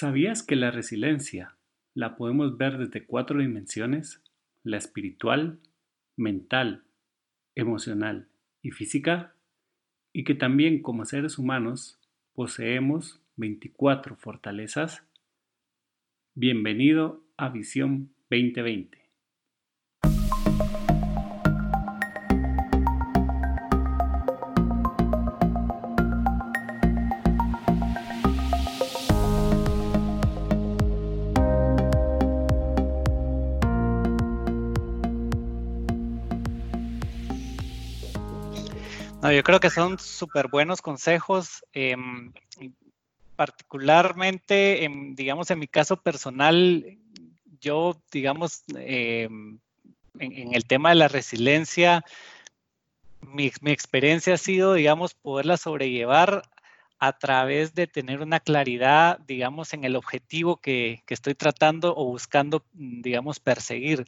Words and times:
¿Sabías 0.00 0.44
que 0.44 0.54
la 0.54 0.70
resiliencia 0.70 1.56
la 1.92 2.14
podemos 2.14 2.56
ver 2.56 2.78
desde 2.78 3.04
cuatro 3.04 3.40
dimensiones? 3.40 4.22
La 4.62 4.76
espiritual, 4.76 5.58
mental, 6.16 6.84
emocional 7.56 8.28
y 8.62 8.70
física. 8.70 9.34
Y 10.12 10.22
que 10.22 10.36
también 10.36 10.82
como 10.82 11.04
seres 11.04 11.36
humanos 11.36 11.98
poseemos 12.32 13.20
24 13.38 14.14
fortalezas. 14.14 15.02
Bienvenido 16.36 17.24
a 17.36 17.48
Visión 17.48 18.14
2020. 18.30 18.97
Yo 39.32 39.42
creo 39.42 39.60
que 39.60 39.70
son 39.70 39.98
súper 39.98 40.48
buenos 40.48 40.82
consejos. 40.82 41.64
Em, 41.72 42.32
particularmente, 43.36 44.88
digamos, 45.14 45.50
en 45.50 45.60
mi 45.60 45.68
caso 45.68 45.96
personal, 45.96 46.98
yo, 47.60 48.00
digamos, 48.10 48.64
em, 48.76 49.58
en, 50.18 50.54
el 50.54 50.64
tema 50.64 50.90
de 50.90 50.96
la 50.96 51.08
resiliencia, 51.08 52.04
mi, 53.20 53.46
experiencia 53.46 54.34
ha 54.34 54.38
sido, 54.38 54.74
digamos, 54.74 55.14
poderla 55.14 55.56
sobrellevar 55.56 56.42
a 56.98 57.18
través 57.18 57.74
de 57.74 57.86
tener 57.86 58.20
una 58.20 58.40
claridad, 58.40 59.20
digamos, 59.20 59.72
en 59.72 59.84
el 59.84 59.94
objetivo 59.94 60.56
que 60.56 61.02
estoy 61.08 61.34
tratando 61.34 61.94
o 61.96 62.06
buscando, 62.06 62.64
digamos, 62.72 63.38
perseguir. 63.38 64.04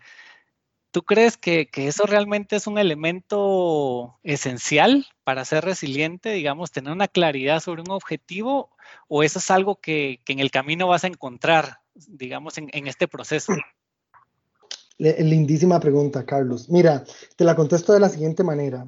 ¿Tú 0.92 1.02
crees 1.02 1.36
que, 1.36 1.69
eso 1.74 2.05
realmente 2.05 2.56
es 2.56 2.66
un 2.66 2.77
elemento 2.77 4.19
esencial 4.24 5.06
para 5.22 5.44
ser 5.44 5.64
resiliente, 5.64 6.33
digamos, 6.33 6.72
tener 6.72 6.92
una 6.92 7.06
claridad 7.06 7.60
sobre 7.60 7.83
un 7.83 7.91
objetivo 7.91 8.70
o 9.06 9.22
eso 9.22 9.38
es 9.38 9.50
algo 9.52 9.77
que, 9.77 10.18
en 10.27 10.41
el 10.41 10.50
camino 10.50 10.88
vas 10.88 11.05
a 11.05 11.08
encontrar, 11.08 11.78
digamos, 11.94 12.58
en, 12.58 12.86
este 12.88 13.06
proceso? 13.06 13.52
Lindísima 14.98 15.78
pregunta, 15.78 16.27
Carlos. 16.27 16.68
Mira, 16.68 17.05
te 17.36 17.44
la 17.44 17.55
contesto 17.55 17.92
de 17.92 18.00
la 18.00 18.08
siguiente 18.08 18.42
manera. 18.42 18.86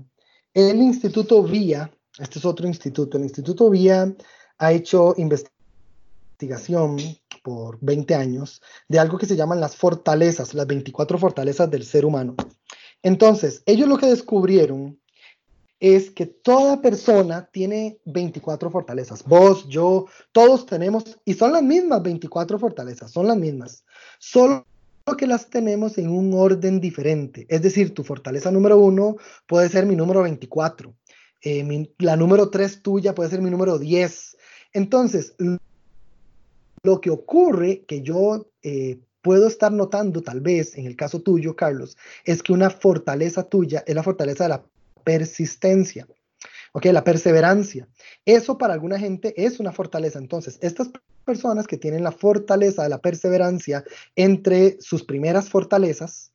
El 0.52 0.78
Instituto 0.78 1.42
VIA, 1.44 1.90
este 2.18 2.40
es 2.40 2.44
otro 2.44 2.66
instituto, 2.66 3.16
el 3.16 3.24
Instituto 3.24 3.70
VIA 3.70 4.12
ha 4.58 4.72
hecho 4.72 5.14
investigación 5.16 6.98
por 7.42 7.78
20 7.80 8.14
años 8.14 8.62
de 8.88 8.98
algo 8.98 9.18
que 9.18 9.26
se 9.26 9.36
llaman 9.36 9.60
las 9.60 9.76
fortalezas, 9.76 10.54
las 10.54 10.66
24 10.66 11.18
fortalezas 11.18 11.70
del 11.70 11.84
ser 11.84 12.04
humano. 12.04 12.34
Entonces, 13.02 13.62
ellos 13.66 13.88
lo 13.88 13.98
que 13.98 14.06
descubrieron 14.06 14.98
es 15.80 16.10
que 16.10 16.26
toda 16.26 16.80
persona 16.80 17.48
tiene 17.52 17.98
24 18.04 18.70
fortalezas. 18.70 19.24
Vos, 19.24 19.68
yo, 19.68 20.06
todos 20.30 20.64
tenemos, 20.64 21.18
y 21.24 21.34
son 21.34 21.52
las 21.52 21.62
mismas 21.64 22.02
24 22.02 22.56
fortalezas, 22.58 23.10
son 23.10 23.26
las 23.26 23.36
mismas. 23.36 23.84
Solo 24.20 24.64
que 25.18 25.26
las 25.26 25.50
tenemos 25.50 25.98
en 25.98 26.08
un 26.08 26.32
orden 26.34 26.80
diferente. 26.80 27.46
Es 27.48 27.62
decir, 27.62 27.94
tu 27.94 28.04
fortaleza 28.04 28.52
número 28.52 28.78
uno 28.78 29.16
puede 29.48 29.68
ser 29.68 29.84
mi 29.84 29.96
número 29.96 30.22
24. 30.22 30.94
Eh, 31.42 31.88
la 31.98 32.16
número 32.16 32.48
3 32.50 32.82
tuya 32.82 33.12
puede 33.12 33.30
ser 33.30 33.42
mi 33.42 33.50
número 33.50 33.78
10. 33.78 34.36
Entonces, 34.72 35.34
lo 36.82 37.00
que 37.00 37.10
ocurre, 37.10 37.84
que 37.86 38.02
yo 38.02 38.48
eh, 38.62 38.98
puedo 39.20 39.46
estar 39.46 39.72
notando 39.72 40.22
tal 40.22 40.40
vez 40.40 40.76
en 40.76 40.86
el 40.86 40.96
caso 40.96 41.20
tuyo, 41.20 41.54
Carlos, 41.54 41.96
es 42.24 42.42
que 42.42 42.52
una 42.52 42.70
fortaleza 42.70 43.44
tuya 43.44 43.84
es 43.86 43.94
la 43.94 44.02
fortaleza 44.02 44.44
de 44.44 44.50
la 44.50 44.64
persistencia, 45.04 46.08
¿ok? 46.72 46.86
La 46.86 47.04
perseverancia. 47.04 47.88
Eso 48.24 48.58
para 48.58 48.74
alguna 48.74 48.98
gente 48.98 49.32
es 49.36 49.60
una 49.60 49.72
fortaleza. 49.72 50.18
Entonces, 50.18 50.58
estas 50.60 50.90
personas 51.24 51.66
que 51.66 51.78
tienen 51.78 52.02
la 52.02 52.12
fortaleza 52.12 52.82
de 52.82 52.88
la 52.88 53.00
perseverancia 53.00 53.84
entre 54.16 54.76
sus 54.80 55.04
primeras 55.04 55.48
fortalezas, 55.48 56.32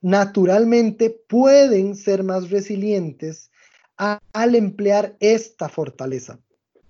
naturalmente 0.00 1.10
pueden 1.28 1.94
ser 1.94 2.24
más 2.24 2.48
resilientes 2.48 3.50
al 3.96 4.54
emplear 4.54 5.14
esta 5.20 5.68
fortaleza. 5.68 6.40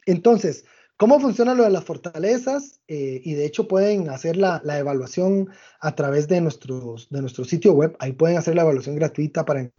Entonces, 0.07 0.65
¿Cómo 1.01 1.19
funciona 1.19 1.55
lo 1.55 1.65
de 1.65 1.71
las 1.71 1.85
fortalezas? 1.85 2.79
Eh, 2.87 3.23
y 3.25 3.33
de 3.33 3.47
hecho 3.47 3.67
pueden 3.67 4.11
hacer 4.11 4.37
la, 4.37 4.61
evaluación 4.79 5.49
a 5.81 5.95
través 5.95 6.29
de, 6.29 6.43
nuestros, 6.43 7.09
de 7.09 7.23
nuestro 7.23 7.47
sitio 7.47 7.73
web. 7.73 7.97
Ahí 8.01 8.13
pueden 8.13 8.37
hacer 8.37 8.55
la 8.55 8.61
evaluación 8.61 8.97
gratuita 8.97 9.47
para 9.47 9.71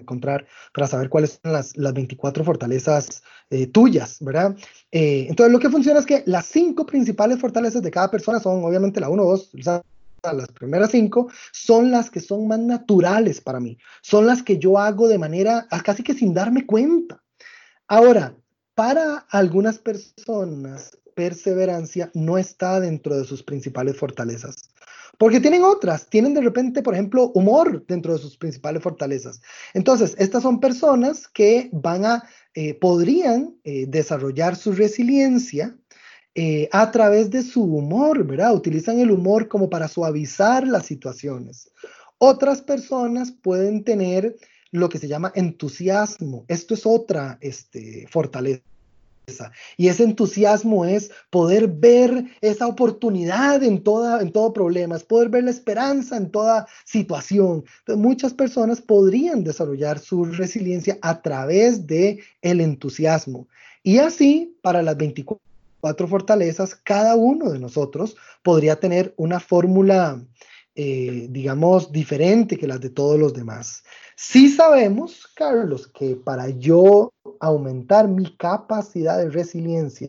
encontrar, 0.00 0.48
para 0.74 0.88
saber 0.88 1.08
cuáles 1.08 1.38
son 1.40 1.52
las, 1.52 1.76
las 1.76 1.94
24 1.94 2.42
fortalezas 2.42 3.22
eh, 3.50 3.68
tuyas, 3.68 4.16
¿verdad? 4.18 4.56
Eh, 4.90 5.26
entonces 5.28 5.52
lo 5.52 5.60
que 5.60 5.70
funciona 5.70 6.00
es 6.00 6.06
que 6.06 6.24
las 6.26 6.46
cinco 6.46 6.84
principales 6.84 7.38
fortalezas 7.38 7.80
de 7.80 7.92
cada 7.92 8.10
persona 8.10 8.40
son 8.40 8.64
obviamente 8.64 8.98
la 8.98 9.10
1, 9.10 9.22
2, 9.22 9.50
las 10.24 10.48
primeras 10.48 10.90
cinco 10.90 11.30
son 11.52 11.92
las 11.92 12.10
que 12.10 12.18
son 12.18 12.48
más 12.48 12.58
naturales 12.58 13.40
para 13.40 13.60
mí, 13.60 13.78
son 14.02 14.26
las 14.26 14.42
que 14.42 14.58
yo 14.58 14.76
hago 14.76 15.06
de 15.06 15.18
manera 15.18 15.68
casi 15.84 16.02
que 16.02 16.14
sin 16.14 16.34
darme 16.34 16.66
cuenta. 16.66 17.22
Ahora, 17.86 18.34
para 18.78 19.26
algunas 19.30 19.76
personas, 19.76 20.96
perseverancia 21.16 22.12
no 22.14 22.38
está 22.38 22.78
dentro 22.78 23.18
de 23.18 23.24
sus 23.24 23.42
principales 23.42 23.96
fortalezas. 23.96 24.70
Porque 25.18 25.40
tienen 25.40 25.64
otras, 25.64 26.08
tienen 26.08 26.32
de 26.32 26.42
repente, 26.42 26.80
por 26.80 26.94
ejemplo, 26.94 27.32
humor 27.34 27.84
dentro 27.88 28.12
de 28.12 28.20
sus 28.20 28.36
principales 28.36 28.80
fortalezas. 28.80 29.40
Entonces, 29.74 30.14
estas 30.16 30.44
son 30.44 30.60
personas 30.60 31.26
que 31.26 31.70
van 31.72 32.04
a, 32.04 32.22
eh, 32.54 32.74
podrían 32.74 33.56
eh, 33.64 33.86
desarrollar 33.88 34.54
su 34.54 34.70
resiliencia 34.70 35.76
eh, 36.36 36.68
a 36.70 36.92
través 36.92 37.30
de 37.30 37.42
su 37.42 37.64
humor, 37.64 38.24
¿verdad? 38.24 38.54
Utilizan 38.54 39.00
el 39.00 39.10
humor 39.10 39.48
como 39.48 39.68
para 39.68 39.88
suavizar 39.88 40.68
las 40.68 40.86
situaciones. 40.86 41.68
Otras 42.18 42.62
personas 42.62 43.32
pueden 43.32 43.82
tener 43.82 44.36
lo 44.70 44.88
que 44.88 44.98
se 44.98 45.08
llama 45.08 45.32
entusiasmo. 45.34 46.44
Esto 46.48 46.74
es 46.74 46.86
otra 46.86 47.38
este, 47.40 48.06
fortaleza. 48.10 48.62
Y 49.76 49.88
ese 49.88 50.04
entusiasmo 50.04 50.84
es 50.84 51.10
poder 51.30 51.68
ver 51.68 52.24
esa 52.40 52.66
oportunidad 52.66 53.62
en, 53.62 53.82
toda, 53.82 54.20
en 54.22 54.32
todo 54.32 54.52
problema, 54.52 54.96
es 54.96 55.04
poder 55.04 55.28
ver 55.28 55.44
la 55.44 55.50
esperanza 55.50 56.16
en 56.16 56.30
toda 56.30 56.66
situación. 56.84 57.64
Muchas 57.88 58.32
personas 58.32 58.80
podrían 58.80 59.44
desarrollar 59.44 59.98
su 59.98 60.24
resiliencia 60.24 60.98
a 61.02 61.20
través 61.20 61.86
de 61.86 62.20
el 62.42 62.60
entusiasmo. 62.60 63.48
Y 63.82 63.98
así, 63.98 64.56
para 64.62 64.82
las 64.82 64.96
24 64.96 66.08
fortalezas, 66.08 66.74
cada 66.74 67.14
uno 67.14 67.50
de 67.50 67.58
nosotros 67.58 68.16
podría 68.42 68.76
tener 68.76 69.14
una 69.16 69.40
fórmula, 69.40 70.22
eh, 70.80 71.26
digamos, 71.28 71.90
diferente 71.90 72.56
que 72.56 72.68
las 72.68 72.80
de 72.80 72.90
todos 72.90 73.18
los 73.18 73.34
demás. 73.34 73.82
Sí 74.14 74.48
sabemos, 74.48 75.26
Carlos, 75.34 75.88
que 75.88 76.14
para 76.14 76.50
yo 76.50 77.12
aumentar 77.40 78.06
mi 78.06 78.36
capacidad 78.36 79.18
de 79.18 79.28
resiliencia, 79.28 80.08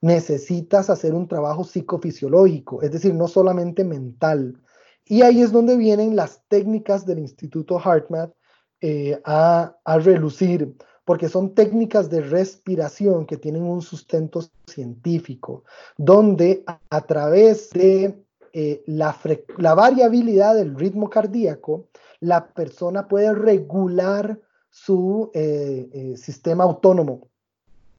necesitas 0.00 0.90
hacer 0.90 1.12
un 1.12 1.26
trabajo 1.26 1.64
psicofisiológico, 1.64 2.82
es 2.82 2.92
decir, 2.92 3.14
no 3.14 3.26
solamente 3.26 3.82
mental. 3.82 4.62
Y 5.06 5.22
ahí 5.22 5.42
es 5.42 5.50
donde 5.50 5.76
vienen 5.76 6.14
las 6.14 6.40
técnicas 6.46 7.04
del 7.04 7.18
Instituto 7.18 7.80
HeartMath 7.84 8.32
eh, 8.80 9.20
a, 9.24 9.74
relucir, 10.04 10.76
porque 11.04 11.28
son 11.28 11.52
técnicas 11.52 12.08
de 12.10 12.20
respiración 12.20 13.26
que 13.26 13.38
tienen 13.38 13.64
un 13.64 13.82
sustento 13.82 14.40
científico, 14.68 15.64
donde 15.96 16.62
a, 16.66 17.00
través 17.00 17.70
de 17.70 18.23
eh, 18.56 18.84
la, 18.86 19.74
variabilidad 19.74 20.54
del 20.54 20.76
ritmo 20.76 21.10
cardíaco, 21.10 21.88
la 22.20 22.46
persona 22.46 23.08
puede 23.08 23.34
regular 23.34 24.40
su 24.70 25.30
eh, 25.34 25.90
eh, 25.92 26.16
sistema 26.16 26.62
autónomo, 26.62 27.28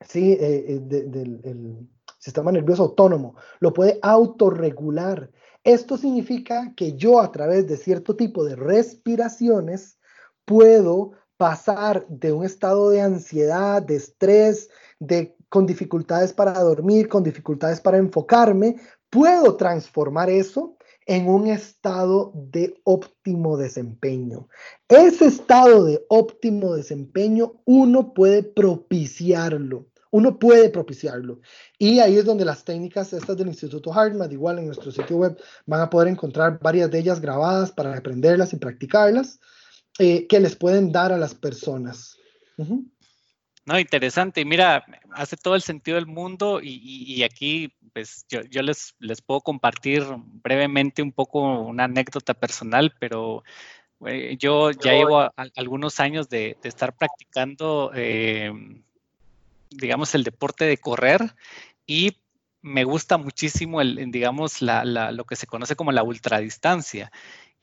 ¿sí? 0.07 0.37
Eh, 0.39 0.79
del 0.81 1.87
sistema 2.19 2.53
nervioso 2.53 2.83
autónomo, 2.83 3.35
lo 3.59 3.73
puede 3.73 3.99
autorregular. 4.01 5.29
Esto 5.65 5.97
significa 5.97 6.73
que 6.73 6.93
yo 6.93 7.19
a 7.19 7.33
través 7.33 7.67
de 7.67 7.75
cierto 7.75 8.15
tipo 8.15 8.45
de 8.45 8.55
respiraciones 8.55 9.97
puedo 10.45 11.11
pasar 11.35 12.07
de 12.07 12.31
un 12.31 12.45
estado 12.45 12.91
de 12.91 13.01
ansiedad, 13.01 13.81
de 13.81 13.97
estrés, 13.97 14.69
de, 14.99 15.35
con 15.49 15.65
dificultades 15.65 16.31
para 16.31 16.53
dormir, 16.61 17.09
con 17.09 17.23
dificultades 17.23 17.81
para 17.81 17.97
enfocarme, 17.97 18.77
puedo 19.09 19.55
transformar 19.55 20.29
eso 20.29 20.77
en 21.05 21.27
un 21.29 21.47
estado 21.47 22.31
de 22.33 22.79
óptimo 22.83 23.57
desempeño. 23.57 24.47
Ese 24.87 25.25
estado 25.25 25.85
de 25.85 26.03
óptimo 26.09 26.75
desempeño 26.75 27.61
uno 27.65 28.13
puede 28.13 28.43
propiciarlo, 28.43 29.87
uno 30.09 30.39
puede 30.39 30.69
propiciarlo. 30.69 31.41
Y 31.77 31.99
ahí 31.99 32.17
es 32.17 32.25
donde 32.25 32.45
las 32.45 32.63
técnicas 32.63 33.13
estas 33.13 33.37
del 33.37 33.47
Instituto 33.47 33.93
Hartman, 33.93 34.31
igual 34.31 34.59
en 34.59 34.67
nuestro 34.67 34.91
sitio 34.91 35.17
web, 35.17 35.37
van 35.65 35.81
a 35.81 35.89
poder 35.89 36.07
encontrar 36.07 36.59
varias 36.61 36.89
de 36.89 36.99
ellas 36.99 37.21
grabadas 37.21 37.71
para 37.71 37.95
aprenderlas 37.95 38.53
y 38.53 38.57
practicarlas, 38.57 39.39
eh, 39.99 40.25
que 40.27 40.39
les 40.39 40.55
pueden 40.55 40.91
dar 40.91 41.13
a 41.13 41.17
las 41.17 41.35
personas. 41.35 42.17
No, 43.65 43.79
interesante. 43.79 44.45
Mira, 44.45 44.85
hace 45.11 45.37
todo 45.37 45.55
el 45.55 45.61
sentido 45.61 45.95
del 45.95 46.05
mundo 46.05 46.59
y, 46.61 47.23
aquí 47.23 47.73
pues 47.95 48.25
yo, 48.27 48.41
yo 48.41 48.61
les, 48.61 48.93
les, 48.99 49.21
puedo 49.21 49.39
compartir 49.39 50.03
brevemente 50.43 51.01
un 51.01 51.13
poco 51.13 51.39
una 51.61 51.85
anécdota 51.85 52.33
personal, 52.33 52.93
pero 52.99 53.45
eh, 54.05 54.35
yo 54.37 54.71
ya 54.71 54.91
llevo 54.91 55.31
algunos 55.55 56.01
años 56.01 56.27
de, 56.27 56.57
estar 56.65 56.93
practicando, 56.97 57.93
eh, 57.95 58.51
digamos, 59.69 60.13
el 60.13 60.25
deporte 60.25 60.65
de 60.65 60.77
correr 60.77 61.35
y 61.87 62.17
me 62.61 62.83
gusta 62.83 63.17
muchísimo, 63.17 63.79
el, 63.79 64.11
digamos, 64.11 64.61
lo 64.61 65.23
que 65.23 65.37
se 65.37 65.47
conoce 65.47 65.77
como 65.77 65.93
la 65.93 66.03
ultradistancia. 66.03 67.13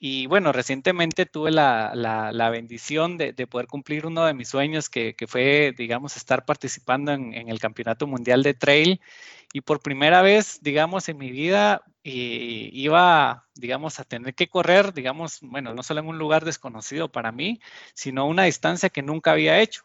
Y 0.04 0.26
bueno, 0.26 0.50
recientemente 0.50 1.26
tuve 1.26 1.52
la, 1.52 2.48
bendición 2.50 3.16
de, 3.18 3.46
poder 3.46 3.68
cumplir 3.68 4.04
uno 4.04 4.24
de 4.24 4.34
mis 4.34 4.48
sueños, 4.48 4.90
que, 4.90 5.14
fue, 5.28 5.72
digamos, 5.78 6.16
estar 6.16 6.44
participando 6.44 7.12
en, 7.12 7.48
el 7.48 7.60
Campeonato 7.60 8.08
Mundial 8.08 8.42
de 8.42 8.52
Trail. 8.52 9.00
Y 9.52 9.60
por 9.60 9.80
primera 9.80 10.20
vez, 10.20 10.58
digamos, 10.60 11.08
en 11.08 11.18
mi 11.18 11.30
vida 11.30 11.82
iba, 12.02 13.46
digamos, 13.54 14.00
a 14.00 14.04
tener 14.04 14.34
que 14.34 14.48
correr, 14.48 14.92
digamos, 14.92 15.38
bueno, 15.40 15.72
no 15.72 15.84
solo 15.84 16.00
en 16.00 16.08
un 16.08 16.18
lugar 16.18 16.44
desconocido 16.44 17.12
para 17.12 17.30
mí, 17.30 17.60
sino 17.94 18.26
una 18.26 18.42
distancia 18.42 18.90
que 18.90 19.02
nunca 19.02 19.30
había 19.30 19.60
hecho. 19.60 19.84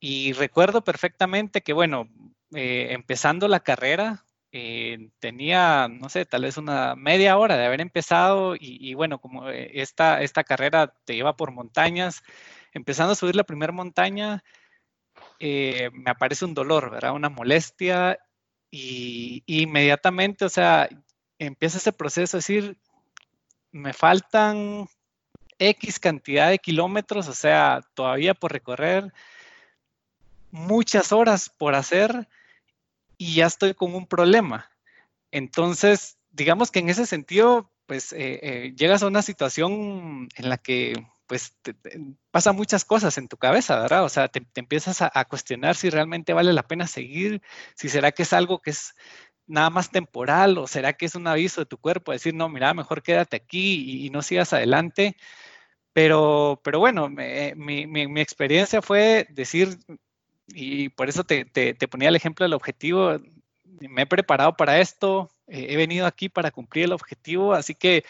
Y 0.00 0.32
recuerdo 0.32 0.82
perfectamente 0.84 1.60
que, 1.60 1.74
bueno, 1.74 2.08
eh, 2.54 2.88
empezando 2.92 3.46
la 3.48 3.60
carrera, 3.60 4.24
eh, 4.56 5.08
tenía, 5.18 5.88
no 5.88 6.08
sé, 6.08 6.26
tal 6.26 6.42
vez 6.42 6.56
una 6.58 6.94
media 6.94 7.36
hora 7.38 7.56
de 7.56 7.66
haber 7.66 7.80
empezado 7.80 8.54
y, 8.56 8.94
bueno, 8.94 9.18
como 9.20 9.50
eh, 9.50 9.72
esta, 9.82 10.22
esta 10.22 10.44
carrera 10.44 10.94
te 11.04 11.16
lleva 11.16 11.36
por 11.36 11.50
montañas, 11.50 12.22
empezando 12.72 13.14
a 13.14 13.16
subir 13.16 13.34
la 13.34 13.42
primera 13.42 13.72
montaña, 13.72 14.44
eh, 15.40 15.90
me 15.92 16.12
aparece 16.12 16.44
un 16.44 16.54
dolor, 16.54 16.92
¿verdad? 16.92 17.14
Una 17.14 17.30
molestia 17.30 18.20
y, 18.70 19.42
inmediatamente, 19.46 20.44
o 20.44 20.48
sea, 20.48 20.88
empieza 21.40 21.78
ese 21.78 21.92
proceso 21.92 22.36
de 22.36 22.38
decir, 22.38 22.78
me 23.72 23.92
faltan 23.92 24.86
X 25.58 25.98
cantidad 25.98 26.50
de 26.50 26.60
kilómetros, 26.60 27.26
o 27.26 27.34
sea, 27.34 27.80
todavía 27.94 28.34
por 28.34 28.52
recorrer, 28.52 29.12
muchas 30.52 31.10
horas 31.10 31.50
por 31.50 31.74
hacer 31.74 32.28
y 33.24 33.36
ya 33.36 33.46
estoy 33.46 33.72
con 33.72 33.94
un 33.94 34.06
problema. 34.06 34.70
Entonces, 35.30 36.18
digamos 36.30 36.70
que 36.70 36.80
en 36.80 36.90
ese 36.90 37.06
sentido, 37.06 37.72
pues 37.86 38.12
eh, 38.12 38.40
eh, 38.42 38.74
llegas 38.76 39.02
a 39.02 39.06
una 39.06 39.22
situación 39.22 40.28
en 40.36 40.48
la 40.50 40.58
que 40.58 40.92
pues 41.26 41.56
pasa 42.30 42.52
muchas 42.52 42.84
cosas 42.84 43.16
en 43.16 43.28
tu 43.28 43.38
cabeza, 43.38 43.80
¿verdad? 43.80 44.04
O 44.04 44.10
sea, 44.10 44.28
te, 44.28 44.42
empiezas 44.56 45.00
a, 45.00 45.24
cuestionar 45.24 45.74
si 45.74 45.88
realmente 45.88 46.34
vale 46.34 46.52
la 46.52 46.64
pena 46.64 46.86
seguir, 46.86 47.40
si 47.74 47.88
será 47.88 48.12
que 48.12 48.24
es 48.24 48.34
algo 48.34 48.60
que 48.60 48.70
es 48.70 48.94
nada 49.46 49.70
más 49.70 49.90
temporal 49.90 50.58
o 50.58 50.66
será 50.66 50.92
que 50.92 51.06
es 51.06 51.14
un 51.14 51.26
aviso 51.26 51.62
de 51.62 51.66
tu 51.66 51.78
cuerpo, 51.78 52.12
decir, 52.12 52.34
no, 52.34 52.50
mira, 52.50 52.74
mejor 52.74 53.02
quédate 53.02 53.36
aquí 53.36 54.06
y, 54.06 54.10
no 54.10 54.20
sigas 54.20 54.52
adelante. 54.52 55.16
Pero, 55.94 56.60
pero 56.64 56.80
bueno, 56.80 57.08
mi, 57.08 57.86
mi, 57.86 58.20
experiencia 58.20 58.82
fue 58.82 59.26
decir, 59.30 59.78
y 60.48 60.88
por 60.90 61.08
eso 61.08 61.24
te, 61.24 61.46
ponía 61.90 62.08
el 62.08 62.16
ejemplo 62.16 62.44
del 62.44 62.54
objetivo. 62.54 63.18
Me 63.64 64.02
he 64.02 64.06
preparado 64.06 64.56
para 64.56 64.80
esto, 64.80 65.30
eh, 65.46 65.66
he 65.70 65.76
venido 65.76 66.06
aquí 66.06 66.28
para 66.28 66.50
cumplir 66.50 66.84
el 66.86 66.92
objetivo, 66.92 67.54
así 67.54 67.74
que 67.74 68.04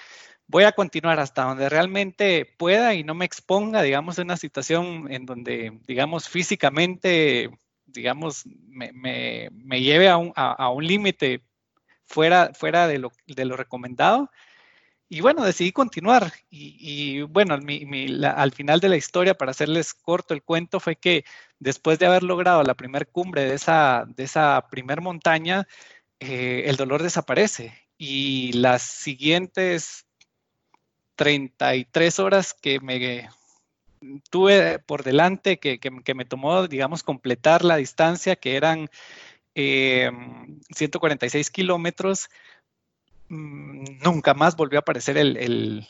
voy 0.46 0.64
a 0.64 0.72
continuar 0.72 1.20
hasta 1.20 1.44
donde 1.44 1.68
realmente 1.68 2.54
pueda 2.58 2.94
y 2.94 3.02
no 3.04 3.14
me 3.14 3.24
exponga, 3.24 3.82
digamos, 3.82 4.18
en 4.18 4.26
una 4.26 4.36
situación 4.36 5.06
en 5.10 5.26
donde, 5.26 5.78
digamos, 5.86 6.28
físicamente, 6.28 7.50
digamos, 7.86 8.44
me, 8.68 9.50
lleve 9.80 10.08
a 10.08 10.16
un, 10.18 10.32
un 10.36 10.86
límite 10.86 11.42
fuera, 12.04 12.52
fuera 12.54 12.86
de, 12.86 12.98
lo, 12.98 13.12
de 13.26 13.44
lo 13.44 13.56
recomendado 13.56 14.30
y 15.08 15.20
bueno, 15.20 15.44
decidí 15.44 15.72
continuar. 15.72 16.32
Y, 16.50 17.22
bueno, 17.22 17.54
al 17.54 18.52
final 18.52 18.80
de 18.80 18.88
la 18.88 18.96
historia, 18.96 19.34
para 19.34 19.50
hacerles 19.52 19.94
corto 19.94 20.34
el 20.34 20.42
cuento, 20.42 20.80
fue 20.80 20.96
que 20.96 21.24
después 21.58 21.98
de 21.98 22.06
haber 22.06 22.22
logrado 22.22 22.62
la 22.62 22.74
primer 22.74 23.08
cumbre 23.08 23.44
de 23.44 23.54
esa, 23.54 24.04
de 24.08 24.24
esa 24.24 24.64
montaña, 25.00 25.66
eh, 26.20 26.64
el 26.66 26.76
dolor 26.76 27.02
desaparece. 27.02 27.78
Y 27.98 28.52
las 28.54 28.82
siguientes 28.82 30.06
33 31.16 32.18
horas 32.18 32.54
que 32.54 32.80
me 32.80 33.28
tuve 34.30 34.78
por 34.80 35.02
delante, 35.02 35.58
que, 35.58 36.14
me 36.14 36.24
tomó, 36.24 36.66
digamos, 36.66 37.02
completar 37.02 37.64
la 37.64 37.76
distancia, 37.76 38.36
que 38.36 38.56
eran 38.56 38.88
146 39.54 41.46
eh, 41.46 41.50
kilómetros, 41.52 42.28
nunca 43.28 44.34
más 44.34 44.56
volvió 44.56 44.78
a 44.78 44.80
aparecer 44.80 45.16
el, 45.16 45.86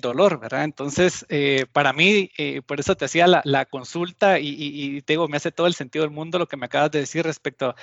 dolor, 0.00 0.40
¿verdad? 0.40 0.64
Entonces, 0.64 1.24
eh, 1.28 1.66
para 1.72 1.92
mí, 1.92 2.30
eh, 2.38 2.62
por 2.62 2.80
eso 2.80 2.96
te 2.96 3.06
hacía 3.06 3.26
la, 3.26 3.64
consulta 3.66 4.38
y, 4.38 5.02
te 5.02 5.14
digo, 5.14 5.28
me 5.28 5.36
hace 5.36 5.52
todo 5.52 5.66
el 5.66 5.74
sentido 5.74 6.04
del 6.04 6.14
mundo 6.14 6.38
lo 6.38 6.48
que 6.48 6.56
me 6.56 6.66
acabas 6.66 6.90
de 6.90 7.00
decir 7.00 7.24
respecto 7.24 7.74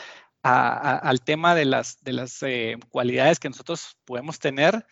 al 0.43 1.21
tema 1.21 1.53
de 1.55 1.65
las, 1.65 2.03
de 2.03 2.13
las 2.13 2.41
eh, 2.43 2.77
cualidades 2.89 3.39
que 3.39 3.49
nosotros 3.49 3.97
podemos 4.05 4.39
tener, 4.39 4.85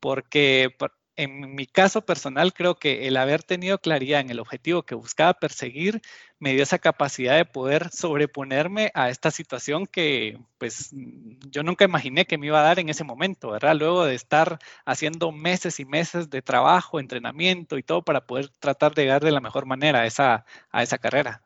porque 0.00 0.74
en 1.22 1.54
mi 1.54 1.66
caso 1.66 2.04
personal, 2.04 2.52
creo 2.52 2.76
que 2.76 3.08
el 3.08 3.16
haber 3.16 3.42
tenido 3.42 3.78
claridad 3.78 4.20
en 4.20 4.30
el 4.30 4.40
objetivo 4.40 4.82
que 4.82 4.94
buscaba 4.94 5.34
perseguir 5.34 6.02
me 6.38 6.52
dio 6.52 6.62
esa 6.62 6.78
capacidad 6.78 7.36
de 7.36 7.44
poder 7.44 7.90
sobreponerme 7.90 8.90
a 8.94 9.10
esta 9.10 9.30
situación 9.30 9.86
que, 9.86 10.38
pues, 10.58 10.90
yo 10.92 11.62
nunca 11.62 11.84
imaginé 11.84 12.26
que 12.26 12.38
me 12.38 12.46
iba 12.46 12.60
a 12.60 12.64
dar 12.64 12.78
en 12.78 12.88
ese 12.88 13.04
momento, 13.04 13.52
¿verdad? 13.52 13.76
Luego 13.76 14.04
de 14.04 14.14
estar 14.14 14.58
haciendo 14.84 15.30
meses 15.30 15.78
y 15.78 15.84
meses 15.84 16.30
de 16.30 16.42
trabajo, 16.42 16.98
entrenamiento 16.98 17.78
y 17.78 17.82
todo 17.82 18.02
para 18.02 18.26
poder 18.26 18.48
tratar 18.58 18.94
de 18.94 19.02
llegar 19.02 19.22
de 19.22 19.30
la 19.30 19.40
mejor 19.40 19.66
manera 19.66 20.00
a 20.00 20.06
esa, 20.06 20.44
a 20.70 20.82
esa 20.82 20.98
carrera. 20.98 21.42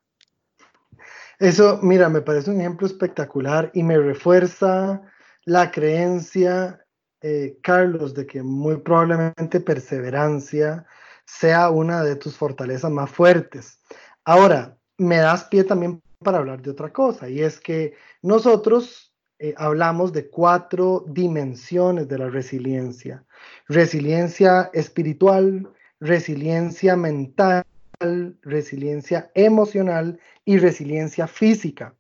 Eso, 1.39 1.79
mira, 1.83 2.09
me 2.09 2.23
parece 2.23 2.51
un 2.51 2.61
ejemplo 2.61 2.87
espectacular 2.87 3.71
y 3.75 3.83
me 3.83 3.99
refuerza 3.99 5.03
la 5.45 5.71
creencia 5.71 6.86
eh, 7.23 7.59
Carlos, 7.63 8.15
de 8.15 8.27
que 8.27 8.43
muy 8.43 8.77
probablemente 8.79 9.61
perseverancia 9.61 10.87
sea 11.25 11.71
una 11.71 12.03
de 12.03 12.17
tus 12.17 12.37
fortalezas 12.37 12.91
más 12.91 13.11
fuertes. 13.11 13.81
Ahora, 14.25 14.77
me 14.99 15.19
das 15.19 15.45
pie 15.45 15.65
también 15.65 16.01
para 16.21 16.39
hablar 16.39 16.63
de 16.63 16.71
otra 16.71 16.93
cosa, 16.93 17.29
y 17.29 17.43
es 17.43 17.61
que 17.61 17.95
nosotros 18.23 19.13
eh, 19.39 19.55
hablamos 19.57 20.13
de 20.13 20.29
cuatro 20.29 21.05
dimensiones 21.09 22.09
de 22.09 22.19
la 22.19 22.31
resiliencia. 22.31 23.25
Resiliencia 23.69 24.71
espiritual, 24.73 25.69
resiliencia 26.01 26.97
mental, 26.97 27.65
resiliencia 28.43 29.31
emocional 29.35 30.19
y 30.45 30.59
resiliencia 30.59 31.27
física. 31.27 31.95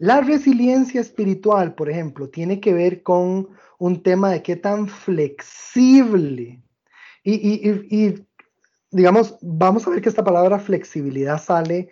La 0.00 0.22
resiliencia 0.22 0.98
espiritual, 0.98 1.74
por 1.74 1.90
ejemplo, 1.90 2.30
tiene 2.30 2.58
que 2.58 2.72
ver 2.72 3.02
con 3.02 3.50
un 3.78 4.02
tema 4.02 4.30
de 4.30 4.42
qué 4.42 4.56
tan 4.56 4.88
flexible. 4.88 6.62
Y, 7.22 8.14
digamos, 8.90 9.36
vamos 9.42 9.86
a 9.86 9.90
ver 9.90 10.00
que 10.00 10.08
esta 10.08 10.24
palabra 10.24 10.58
flexibilidad 10.58 11.38
sale 11.38 11.90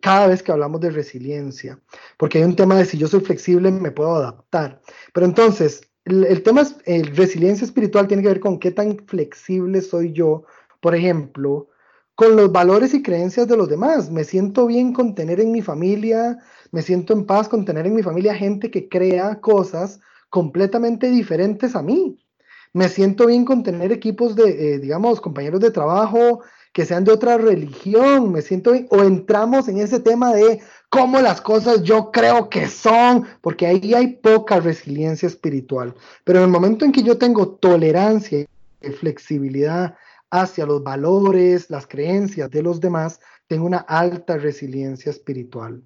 cada 0.00 0.28
vez 0.28 0.42
que 0.42 0.52
hablamos 0.52 0.80
de 0.80 0.88
resiliencia, 0.88 1.78
porque 2.16 2.38
hay 2.38 2.44
un 2.44 2.56
tema 2.56 2.78
de 2.78 2.86
si 2.86 2.96
yo 2.96 3.06
soy 3.08 3.20
flexible, 3.20 3.70
me 3.70 3.90
puedo 3.90 4.14
adaptar. 4.16 4.80
Pero 5.12 5.26
entonces, 5.26 5.82
el, 6.06 6.42
tema 6.42 6.62
es, 6.62 6.76
el 6.86 7.14
resiliencia 7.14 7.66
espiritual 7.66 8.08
tiene 8.08 8.22
que 8.22 8.30
ver 8.30 8.40
con 8.40 8.58
qué 8.58 8.70
tan 8.70 8.96
flexible 9.06 9.82
soy 9.82 10.14
yo, 10.14 10.44
por 10.80 10.94
ejemplo, 10.94 11.68
con 12.20 12.36
los 12.36 12.52
valores 12.52 12.92
y 12.92 13.02
creencias 13.02 13.48
de 13.48 13.56
los 13.56 13.66
demás. 13.66 14.10
Me 14.10 14.24
siento 14.24 14.66
bien 14.66 14.92
con 14.92 15.14
tener 15.14 15.40
en 15.40 15.52
mi 15.52 15.62
familia, 15.62 16.36
me 16.70 16.82
siento 16.82 17.14
en 17.14 17.24
paz 17.24 17.48
con 17.48 17.64
tener 17.64 17.86
en 17.86 17.94
mi 17.94 18.02
familia 18.02 18.34
gente 18.34 18.70
que 18.70 18.90
crea 18.90 19.40
cosas 19.40 20.00
completamente 20.28 21.08
diferentes 21.08 21.74
a 21.74 21.80
mí. 21.80 22.22
Me 22.74 22.90
siento 22.90 23.26
bien 23.26 23.46
con 23.46 23.62
tener 23.62 23.90
equipos 23.90 24.36
de, 24.36 24.50
eh, 24.50 24.78
digamos, 24.78 25.18
compañeros 25.18 25.60
de 25.60 25.70
trabajo 25.70 26.42
que 26.74 26.84
sean 26.84 27.04
de 27.04 27.12
otra 27.12 27.38
religión, 27.38 28.30
me 28.30 28.42
siento 28.42 28.72
bien, 28.72 28.86
o 28.90 29.02
entramos 29.02 29.68
en 29.68 29.78
ese 29.78 29.98
tema 29.98 30.34
de 30.34 30.60
cómo 30.90 31.22
las 31.22 31.40
cosas 31.40 31.82
yo 31.84 32.10
creo 32.12 32.50
que 32.50 32.68
son, 32.68 33.24
porque 33.40 33.66
ahí 33.66 33.94
hay 33.94 34.08
poca 34.16 34.60
resiliencia 34.60 35.26
espiritual. 35.26 35.94
Pero 36.24 36.40
en 36.40 36.44
el 36.44 36.50
momento 36.50 36.84
en 36.84 36.92
que 36.92 37.02
yo 37.02 37.16
tengo 37.16 37.48
tolerancia 37.48 38.40
y 38.40 38.46
flexibilidad 38.90 39.94
hacia 40.30 40.66
los 40.66 40.82
valores, 40.82 41.70
las 41.70 41.86
creencias 41.86 42.50
de 42.50 42.62
los 42.62 42.80
demás, 42.80 43.20
tengo 43.46 43.66
una 43.66 43.78
alta 43.78 44.36
resiliencia 44.36 45.10
espiritual. 45.10 45.82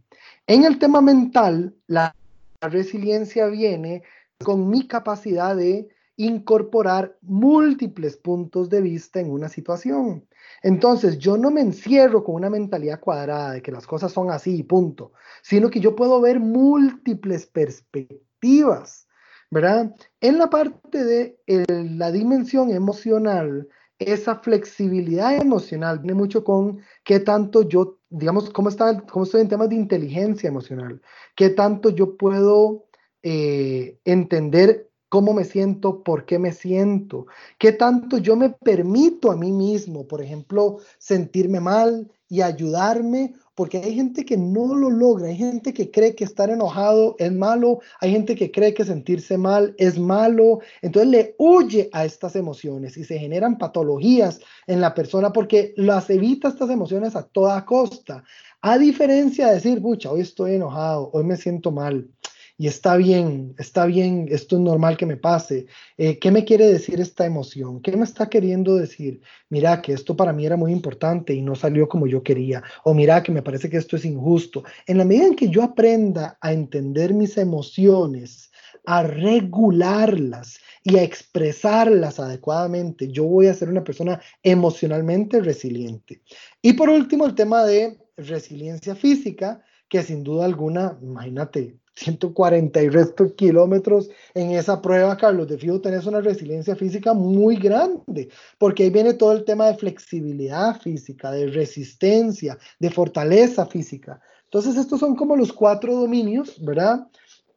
En 0.47 0.65
el 0.65 0.79
tema 0.79 1.01
mental, 1.01 1.75
la 1.87 2.15
resiliencia 2.61 3.47
viene 3.47 4.03
con 4.43 4.69
mi 4.69 4.87
capacidad 4.87 5.57
de 5.57 5.89
incorporar 6.17 7.17
múltiples 7.23 8.17
puntos 8.17 8.69
de 8.69 8.81
vista 8.81 9.21
en 9.21 9.31
una 9.31 9.49
situación. 9.49 10.27
Entonces, 10.63 11.19
yo 11.19 11.37
no 11.37 11.51
me 11.51 11.61
encierro 11.61 12.23
con 12.23 12.37
una 12.37 12.51
mentalidad 12.51 13.01
cuadrada 13.01 13.53
de 13.53 13.63
que 13.63 13.73
las 13.73 13.87
cosas 13.87 14.13
son 14.13 14.31
así 14.31 14.57
y 14.57 14.63
punto, 14.63 15.13
sino 15.43 15.71
que 15.71 15.81
yo 15.81 15.97
puedo 15.97 16.21
ver 16.21 16.39
múltiples 16.39 17.47
perspectivas, 17.47 19.09
¿verdad? 19.51 19.93
En 20.21 20.39
la 20.39 20.49
parte 20.51 21.05
de 21.05 21.39
la 21.47 22.13
dimensión 22.13 22.71
emocional, 22.71 23.69
esa 24.07 24.37
flexibilidad 24.37 25.37
emocional 25.37 25.99
viene 25.99 26.15
mucho 26.15 26.45
con 26.45 26.81
qué 27.05 27.21
tanto 27.21 27.63
yo, 27.63 27.99
digamos, 28.11 28.51
cómo, 28.51 28.69
está, 28.69 29.01
cómo 29.01 29.25
estoy 29.25 29.43
en 29.43 29.49
temas 29.49 29.69
de 29.69 29.77
inteligencia 29.77 30.49
emocional, 30.49 31.01
qué 31.35 31.51
tanto 31.51 31.91
yo 31.91 32.17
puedo 32.17 32.87
eh, 33.23 33.99
entender 34.05 34.91
cómo 35.09 35.33
me 35.33 35.45
siento, 35.45 36.03
por 36.03 36.25
qué 36.25 36.39
me 36.39 36.53
siento, 36.53 37.27
qué 37.59 37.73
tanto 37.73 38.19
yo 38.19 38.35
me 38.35 38.51
permito 38.51 39.31
a 39.31 39.37
mí 39.37 39.53
mismo, 39.53 40.09
por 40.09 40.21
ejemplo, 40.21 40.79
sentirme 40.99 41.61
mal 41.61 42.11
y 42.29 42.41
ayudarme, 42.41 43.35
porque 43.55 43.79
hay 43.79 43.95
gente 43.95 44.25
que 44.25 44.37
no 44.37 44.75
lo 44.75 44.91
logra, 44.91 45.29
hay 45.29 45.37
gente 45.37 45.73
que 45.73 45.91
cree 45.91 46.15
que 46.15 46.25
estar 46.25 46.51
enojado 46.51 47.15
es 47.19 47.33
malo, 47.33 47.81
hay 48.01 48.11
gente 48.11 48.35
que 48.35 48.51
cree 48.51 48.75
que 48.75 48.85
sentirse 48.85 49.39
mal 49.39 49.75
es 49.79 49.99
malo, 49.99 50.61
entonces 50.83 51.11
le 51.11 51.35
huye 51.39 51.89
a 51.93 52.05
estas 52.05 52.37
emociones 52.37 52.97
y 52.97 53.05
se 53.05 53.19
generan 53.19 53.59
patologías 53.59 54.41
en 54.67 54.81
la 54.81 54.95
persona 54.95 55.33
porque 55.33 55.73
las 55.77 56.11
evita 56.11 56.49
estas 56.49 56.71
emociones 56.71 57.15
a 57.15 57.23
toda 57.23 57.65
costa, 57.65 58.25
a 58.61 58.79
diferencia 58.79 59.49
de 59.49 59.55
decir, 59.55 59.81
pucha, 59.81 60.11
hoy 60.11 60.23
estoy 60.23 60.55
enojado, 60.55 61.11
hoy 61.13 61.25
me 61.25 61.37
siento 61.37 61.71
mal 61.71 62.09
y 62.57 62.69
está 62.69 62.97
bien, 62.97 63.55
está 63.59 63.85
bien, 63.87 64.29
esto 64.31 64.57
es 64.57 64.63
normal 64.63 64.97
que 64.97 65.07
me 65.07 65.17
pase. 65.17 65.67
Eh, 65.99 66.19
¿Qué 66.21 66.31
me 66.31 66.45
quiere 66.45 66.67
decir 66.67 67.01
esta 67.01 67.27
emoción? 67.27 67.83
¿Qué 67.83 67.97
me 67.97 68.05
está 68.05 68.29
queriendo 68.29 68.77
decir? 68.77 69.21
Mira, 69.49 69.83
que 69.83 69.93
esto 69.93 70.17
para 70.17 70.33
mí 70.33 70.47
era 70.47 70.57
muy 70.57 70.71
importante 70.71 71.35
y 71.35 71.43
no 71.43 71.57
salió 71.57 71.89
como 71.89 72.07
yo 72.07 72.23
quería. 72.23 72.63
O 72.85 72.95
mira, 72.95 73.25
que 73.25 73.33
me 73.33 73.43
parece 73.43 73.69
que 73.69 73.77
esto 73.77 73.97
es 73.97 74.05
injusto. 74.05 74.63
En 74.87 74.99
la 74.99 75.05
medida 75.05 75.27
en 75.27 75.35
que 75.35 75.49
yo 75.49 75.65
aprenda 75.65 76.39
a 76.41 76.53
entender 76.53 77.13
mis 77.13 77.37
emociones, 77.39 78.53
a 78.87 79.03
regularlas 79.03 80.61
y 80.85 80.99
a 80.99 81.03
expresarlas 81.03 82.21
adecuadamente, 82.21 83.09
yo 83.09 83.25
voy 83.25 83.49
a 83.49 83.55
ser 83.55 83.69
una 83.69 83.83
persona 83.83 84.21
emocionalmente 84.45 85.41
resiliente. 85.41 86.23
Y 86.63 86.75
por 86.75 86.89
último, 86.89 87.27
el 87.27 87.35
tema 87.35 87.65
de 87.65 87.99
resiliencia 88.17 88.95
física, 88.95 89.65
que 89.89 90.03
sin 90.03 90.25
duda 90.25 90.45
alguna, 90.45 90.99
imagínate, 91.03 91.77
140 91.97 92.83
y 92.83 92.89
resto 92.89 93.35
kilómetros 93.35 94.11
en 94.35 94.51
esa 94.51 94.83
prueba, 94.83 95.17
Carlos, 95.17 95.49
de 95.49 95.59
fijo 95.59 95.81
tenés 95.81 96.07
una 96.07 96.21
resiliencia 96.21 96.75
física 96.75 97.15
muy 97.15 97.57
grande, 97.57 98.29
porque 98.59 98.85
ahí 98.85 98.91
viene 98.91 99.15
todo 99.15 99.33
el 99.33 99.45
tema 99.45 99.67
de 99.69 99.77
flexibilidad 99.77 100.81
física, 100.81 101.31
de 101.31 101.47
resistencia, 101.47 102.59
de 102.81 102.91
fortaleza 102.91 103.67
física. 103.67 104.21
Entonces, 104.45 104.77
estos 104.77 105.01
son 105.01 105.15
como 105.15 105.37
los 105.37 105.53
cuatro 105.53 105.95
dominios, 105.95 106.63
¿verdad? 106.65 107.07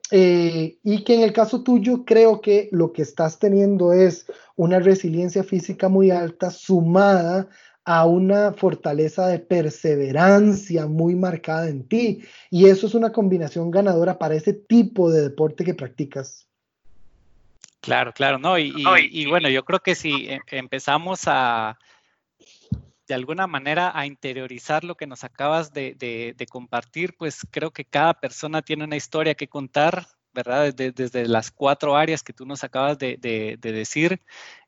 Eh, 0.10 0.78
y 0.84 1.04
que 1.04 1.16
en 1.16 1.22
el 1.22 1.34
caso 1.34 1.64
tuyo 1.64 2.06
creo 2.06 2.40
que 2.40 2.70
lo 2.72 2.94
que 2.94 3.02
estás 3.02 3.40
teniendo 3.40 3.92
es 3.92 4.26
una 4.56 4.80
resiliencia 4.80 5.44
física 5.44 5.90
muy 5.90 6.12
alta 6.12 6.50
sumada 6.50 7.50
a 7.90 8.06
una 8.06 8.52
fortaleza 8.52 9.28
de 9.28 9.40
perseverancia 9.40 10.88
muy 10.88 11.16
marcada 11.16 11.70
en 11.70 11.88
ti. 11.88 12.22
Y 12.52 12.66
eso 12.66 12.86
es 12.86 12.94
una 12.94 13.14
combinación 13.14 13.72
ganadora 13.72 14.20
para 14.20 14.36
ese 14.36 14.52
tipo 14.52 15.10
de 15.10 15.22
deporte 15.22 15.64
que 15.64 15.74
practicas. 15.74 16.50
Claro, 17.80 18.12
claro, 18.12 18.40
no. 18.40 18.60
Y, 18.60 18.74
y, 19.10 19.26
bueno, 19.28 19.48
yo 19.48 19.64
creo 19.64 19.80
que 19.80 19.96
si 19.96 20.28
e, 20.28 20.42
empezamos 20.52 21.22
a, 21.28 21.80
de 23.08 23.14
alguna 23.14 23.48
manera, 23.48 23.98
a 23.98 24.06
interiorizar 24.06 24.84
lo 24.84 24.96
que 24.96 25.08
nos 25.08 25.24
acabas 25.24 25.72
de, 25.72 25.96
de 25.96 26.46
compartir, 26.48 27.16
pues 27.18 27.48
creo 27.52 27.72
que 27.72 27.86
cada 27.86 28.16
persona 28.16 28.62
tiene 28.64 28.84
una 28.84 28.98
historia 28.98 29.34
que 29.36 29.48
contar 29.48 30.08
¿verdad? 30.38 30.72
Desde, 30.72 31.28
las 31.28 31.50
cuatro 31.50 31.98
áreas 31.98 32.22
que 32.22 32.32
tú 32.32 32.46
nos 32.46 32.64
acabas 32.64 33.00
de, 33.00 33.18
decir 33.60 34.22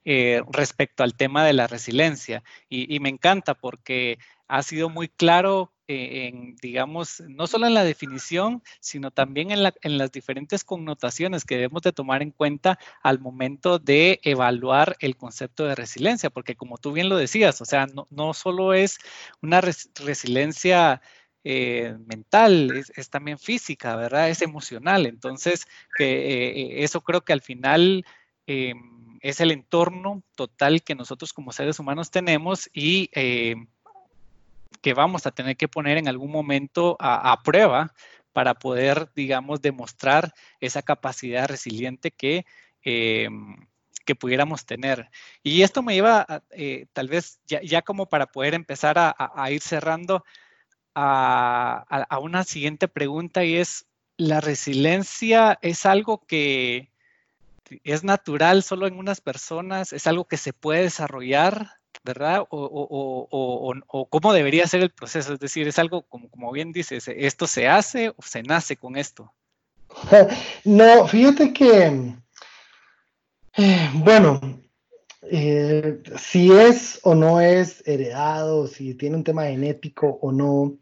eh, 0.04 0.42
respecto 0.52 1.04
al 1.04 1.14
tema 1.14 1.46
de 1.46 1.54
la 1.54 1.68
resiliencia. 1.68 2.44
Y, 2.70 3.00
me 3.00 3.10
encanta 3.10 3.54
porque 3.54 4.18
ha 4.48 4.64
sido 4.64 4.90
muy 4.90 5.10
claro 5.10 5.72
eh, 5.88 6.28
en, 6.28 6.56
digamos, 6.56 7.22
no 7.28 7.46
solo 7.46 7.68
en 7.68 7.76
la 7.76 7.84
definición, 7.84 8.64
sino 8.80 9.12
también 9.12 9.52
en, 9.52 9.98
las 10.00 10.12
diferentes 10.12 10.64
connotaciones 10.64 11.46
que 11.46 11.58
debemos 11.58 11.84
de 11.84 11.94
tomar 11.94 12.24
en 12.24 12.32
cuenta 12.32 12.80
al 13.04 13.20
momento 13.20 13.78
de 13.78 14.20
evaluar 14.24 14.98
el 15.02 15.18
concepto 15.18 15.66
de 15.66 15.76
resiliencia, 15.76 16.32
porque 16.32 16.56
como 16.56 16.80
tú 16.80 16.94
bien 16.94 17.10
lo 17.10 17.18
decías, 17.18 17.62
o 17.62 17.66
sea, 17.66 17.86
no, 17.86 18.08
no 18.10 18.34
solo 18.34 18.74
es 18.74 18.98
una 19.44 19.62
resiliencia 19.62 21.00
eh, 21.46 21.96
mental, 22.06 22.84
es, 22.96 23.10
también 23.10 23.40
física, 23.40 23.96
¿verdad? 23.96 24.30
Es 24.30 24.42
emocional. 24.42 25.06
Entonces, 25.06 25.68
eh, 25.98 26.76
eso 26.80 27.02
creo 27.02 27.22
que 27.22 27.32
al 27.32 27.42
final 27.42 28.06
eh, 28.46 28.74
es 29.22 29.40
el 29.40 29.52
entorno 29.52 30.22
total 30.36 30.84
que 30.84 30.96
nosotros 30.96 31.32
como 31.32 31.54
seres 31.54 31.80
humanos 31.80 32.12
tenemos 32.12 32.70
y 32.74 33.08
que 34.82 34.94
vamos 34.94 35.26
a 35.26 35.32
tener 35.32 35.56
que 35.56 35.70
poner 35.70 35.98
en 35.98 36.10
algún 36.10 36.32
momento 36.32 36.98
a, 37.00 37.42
prueba 37.44 37.94
para 38.34 38.54
poder, 38.56 39.10
digamos, 39.16 39.62
demostrar 39.62 40.34
esa 40.60 40.82
capacidad 40.82 41.48
resiliente 41.48 42.12
que, 42.12 42.46
que 42.82 44.16
pudiéramos 44.16 44.66
tener. 44.66 45.10
Y 45.44 45.62
esto 45.64 45.84
me 45.84 45.96
lleva, 45.96 46.44
tal 46.94 47.08
vez, 47.08 47.40
ya, 47.46 47.82
como 47.82 48.08
para 48.08 48.28
poder 48.28 48.54
empezar 48.54 48.96
a 48.98 49.52
ir 49.52 49.62
cerrando, 49.62 50.24
a, 50.96 52.20
una 52.22 52.44
siguiente 52.44 52.88
pregunta 52.88 53.44
y 53.44 53.56
es, 53.56 53.86
¿la 54.18 54.42
resiliencia 54.42 55.58
es 55.62 55.86
algo 55.86 56.26
que 56.26 56.92
es 57.84 58.04
natural 58.04 58.64
solo 58.64 58.88
en 58.88 58.98
unas 58.98 59.22
personas? 59.22 59.94
¿Es 59.94 60.08
algo 60.08 60.26
que 60.26 60.38
se 60.38 60.54
puede 60.54 60.84
desarrollar? 60.84 61.80
¿verdad? 62.04 62.46
O, 62.50 64.08
cómo 64.10 64.34
debería 64.34 64.68
ser 64.68 64.82
el 64.82 64.90
proceso. 64.90 65.34
Es 65.34 65.40
decir, 65.40 65.68
es 65.68 65.80
algo, 65.80 66.04
como, 66.04 66.30
como 66.30 66.52
bien 66.52 66.72
dices, 66.72 67.08
¿esto 67.08 67.46
se 67.46 67.68
hace 67.68 68.10
o 68.10 68.22
se 68.22 68.44
nace 68.44 68.78
con 68.78 68.96
esto? 68.96 69.34
No, 70.64 71.08
fíjate 71.08 71.52
que, 71.52 72.14
eh, 73.58 73.90
bueno, 73.94 74.59
eh, 75.32 76.02
si 76.18 76.52
es 76.52 77.00
o 77.04 77.16
no 77.16 77.40
es 77.40 77.88
heredado, 77.88 78.68
si 78.68 78.96
tiene 78.96 79.18
un 79.18 79.24
tema 79.24 79.46
genético 79.46 80.20
o 80.22 80.32
no, 80.32 80.78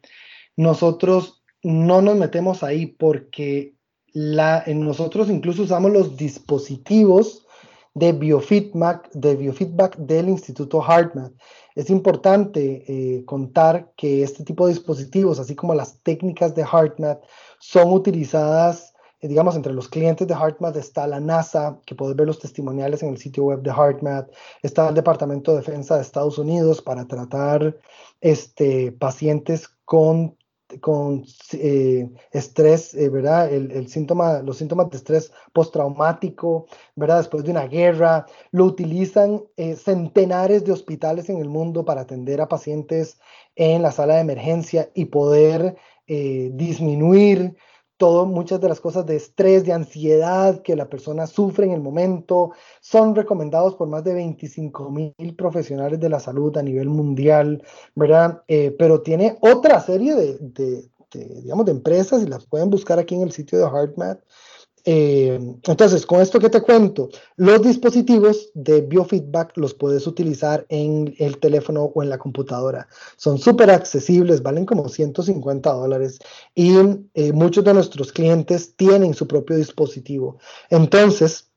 nosotros 0.56 1.44
no 1.64 2.02
nos 2.02 2.16
metemos 2.16 2.64
ahí 2.64 2.86
porque 2.86 3.76
en 4.14 4.86
nosotros 4.86 5.30
incluso 5.30 5.64
usamos 5.64 5.92
los 5.92 6.18
dispositivos 6.18 7.46
de 7.94 8.14
biofeedback, 8.14 9.12
de 9.14 9.36
biofeedback 9.36 9.98
del 9.98 10.30
Instituto 10.30 10.82
HeartMath. 10.82 11.34
Es 11.76 11.90
importante 11.90 12.84
eh, 12.88 13.26
contar 13.26 13.92
que 13.98 14.24
este 14.24 14.44
tipo 14.44 14.66
de 14.66 14.74
dispositivos, 14.74 15.40
así 15.40 15.56
como 15.56 15.74
las 15.74 16.02
técnicas 16.04 16.56
de 16.56 16.64
HeartMath, 16.64 17.22
son 17.60 17.92
utilizadas 17.92 18.94
digamos, 19.22 19.56
entre 19.56 19.74
los 19.74 19.90
clientes 19.90 20.28
de 20.28 20.36
HeartMath 20.36 20.76
está 20.76 21.08
la 21.08 21.20
NASA, 21.20 21.80
que 21.86 21.96
puedes 21.96 22.16
ver 22.16 22.28
los 22.28 22.40
testimoniales 22.40 23.02
en 23.02 23.10
el 23.10 23.18
sitio 23.18 23.46
web 23.46 23.62
de 23.62 23.72
HeartMath, 23.72 24.30
está 24.62 24.90
el 24.90 24.96
Departamento 24.96 25.52
de 25.52 25.58
Defensa 25.58 25.96
de 25.96 26.02
Estados 26.02 26.38
Unidos 26.38 26.82
para 26.82 27.08
tratar 27.08 27.78
este, 28.22 28.92
pacientes 28.92 29.70
con, 29.86 30.38
con 30.82 31.26
eh, 31.54 32.08
estrés, 32.32 32.94
eh, 32.94 33.10
¿verdad? 33.10 33.52
El, 33.52 33.88
síntoma, 33.88 34.44
los 34.44 34.58
síntomas 34.58 34.92
de 34.92 34.98
estrés 34.98 35.32
postraumático, 35.52 36.68
¿verdad? 36.96 37.18
Después 37.18 37.44
de 37.44 37.52
una 37.52 37.68
guerra, 37.68 38.28
lo 38.52 38.66
utilizan 38.66 39.44
centenares 39.78 40.64
de 40.64 40.74
hospitales 40.74 41.30
en 41.30 41.40
el 41.40 41.50
mundo 41.50 41.86
para 41.86 42.02
atender 42.02 42.40
a 42.40 42.48
pacientes 42.48 43.18
en 43.56 43.82
la 43.82 43.92
sala 43.92 44.16
de 44.16 44.22
emergencia 44.22 44.92
y 44.94 45.06
poder 45.06 45.76
disminuir 46.08 47.56
todo, 47.98 48.26
muchas 48.26 48.62
de 48.62 48.70
las 48.70 48.80
cosas 48.80 49.06
de 49.06 49.16
estrés, 49.16 49.66
de 49.66 49.74
ansiedad 49.74 50.62
que 50.62 50.76
la 50.76 50.90
persona 50.90 51.28
sufre 51.28 51.66
en 51.66 51.74
el 51.74 51.82
momento, 51.82 52.52
son 52.80 53.16
recomendados 53.16 53.76
por 53.76 53.88
más 53.88 54.04
de 54.04 54.14
25 54.14 54.90
mil 54.92 55.36
profesionales 55.36 56.00
de 56.00 56.10
la 56.10 56.20
salud 56.20 56.56
a 56.58 56.64
nivel 56.64 56.90
mundial, 56.90 57.64
¿verdad? 57.96 58.44
Eh, 58.48 58.76
pero 58.78 59.02
tiene 59.02 59.38
otra 59.42 59.82
serie 59.82 60.16
de, 60.16 60.90
digamos, 61.12 61.66
de 61.66 61.72
empresas 61.72 62.22
y 62.22 62.28
las 62.28 62.46
pueden 62.46 62.70
buscar 62.70 63.00
aquí 63.00 63.16
en 63.16 63.24
el 63.24 63.32
sitio 63.32 63.58
de 63.58 63.66
HeartMath, 63.66 64.20
Eh, 64.90 65.38
entonces, 65.66 66.06
con 66.06 66.22
esto 66.22 66.40
que 66.40 66.50
te 66.50 66.62
cuento, 66.62 67.10
los 67.36 67.62
dispositivos 67.62 68.52
de 68.54 68.80
biofeedback 68.80 69.58
los 69.58 69.74
puedes 69.74 70.08
utilizar 70.08 70.66
en 70.70 71.14
el 71.20 71.40
teléfono 71.40 71.92
o 71.94 72.04
en 72.04 72.10
la 72.10 72.18
computadora. 72.18 72.88
Son 73.18 73.38
súper 73.38 73.70
accesibles, 73.70 74.42
valen 74.42 74.66
como 74.66 74.88
150 74.88 75.74
dólares 75.74 76.20
y 76.56 76.74
eh, 77.16 77.34
muchos 77.34 77.66
de 77.66 77.74
nuestros 77.74 78.14
clientes 78.14 78.78
tienen 78.78 79.14
su 79.14 79.28
propio 79.28 79.58
dispositivo. 79.58 80.38
Entonces, 80.70 81.50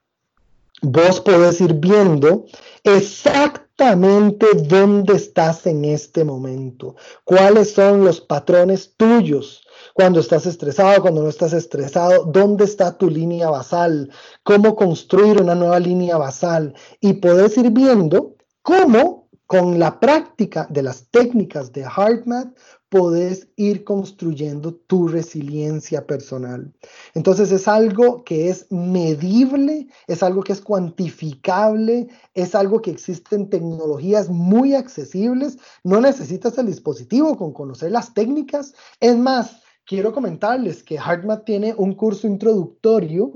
vos 0.82 1.20
podés 1.20 1.60
ir 1.60 1.74
viendo 1.74 2.46
exactamente 2.82 4.44
dónde 4.56 5.14
estás 5.14 5.68
en 5.68 5.84
este 5.84 6.24
momento, 6.24 6.96
cuáles 7.22 7.74
son 7.74 8.04
los 8.04 8.20
patrones 8.20 8.92
tuyos 8.96 9.62
cuando 9.94 10.20
estás 10.20 10.46
estresado, 10.46 11.02
cuando 11.02 11.22
no 11.22 11.28
estás 11.28 11.52
estresado, 11.52 12.24
dónde 12.24 12.64
está 12.64 12.96
tu 12.96 13.08
línea 13.08 13.50
basal, 13.50 14.10
cómo 14.42 14.76
construir 14.76 15.40
una 15.40 15.54
nueva 15.54 15.78
línea 15.78 16.16
basal 16.16 16.74
y 17.00 17.14
puedes 17.14 17.56
ir 17.56 17.70
viendo 17.70 18.36
cómo 18.62 19.28
con 19.46 19.80
la 19.80 19.98
práctica 19.98 20.68
de 20.70 20.84
las 20.84 21.08
técnicas 21.10 21.72
de 21.72 21.82
HeartMath 21.82 22.56
podés 22.88 23.48
ir 23.56 23.84
construyendo 23.84 24.74
tu 24.74 25.08
resiliencia 25.08 26.06
personal. 26.06 26.72
Entonces 27.14 27.50
es 27.50 27.66
algo 27.66 28.22
que 28.24 28.48
es 28.48 28.70
medible, 28.70 29.88
es 30.08 30.22
algo 30.22 30.42
que 30.42 30.52
es 30.52 30.60
cuantificable, 30.60 32.08
es 32.34 32.54
algo 32.54 32.82
que 32.82 32.90
existen 32.90 33.48
tecnologías 33.48 34.28
muy 34.28 34.74
accesibles. 34.74 35.58
No 35.82 36.00
necesitas 36.00 36.58
el 36.58 36.66
dispositivo 36.66 37.36
con 37.36 37.52
conocer 37.52 37.92
las 37.92 38.12
técnicas. 38.12 38.74
Es 39.00 39.16
más, 39.16 39.62
quiero 39.90 40.12
comentarles 40.12 40.84
que 40.84 40.94
HeartMath 40.94 41.44
tiene 41.44 41.74
un 41.76 41.94
curso 41.96 42.28
introductorio 42.28 43.32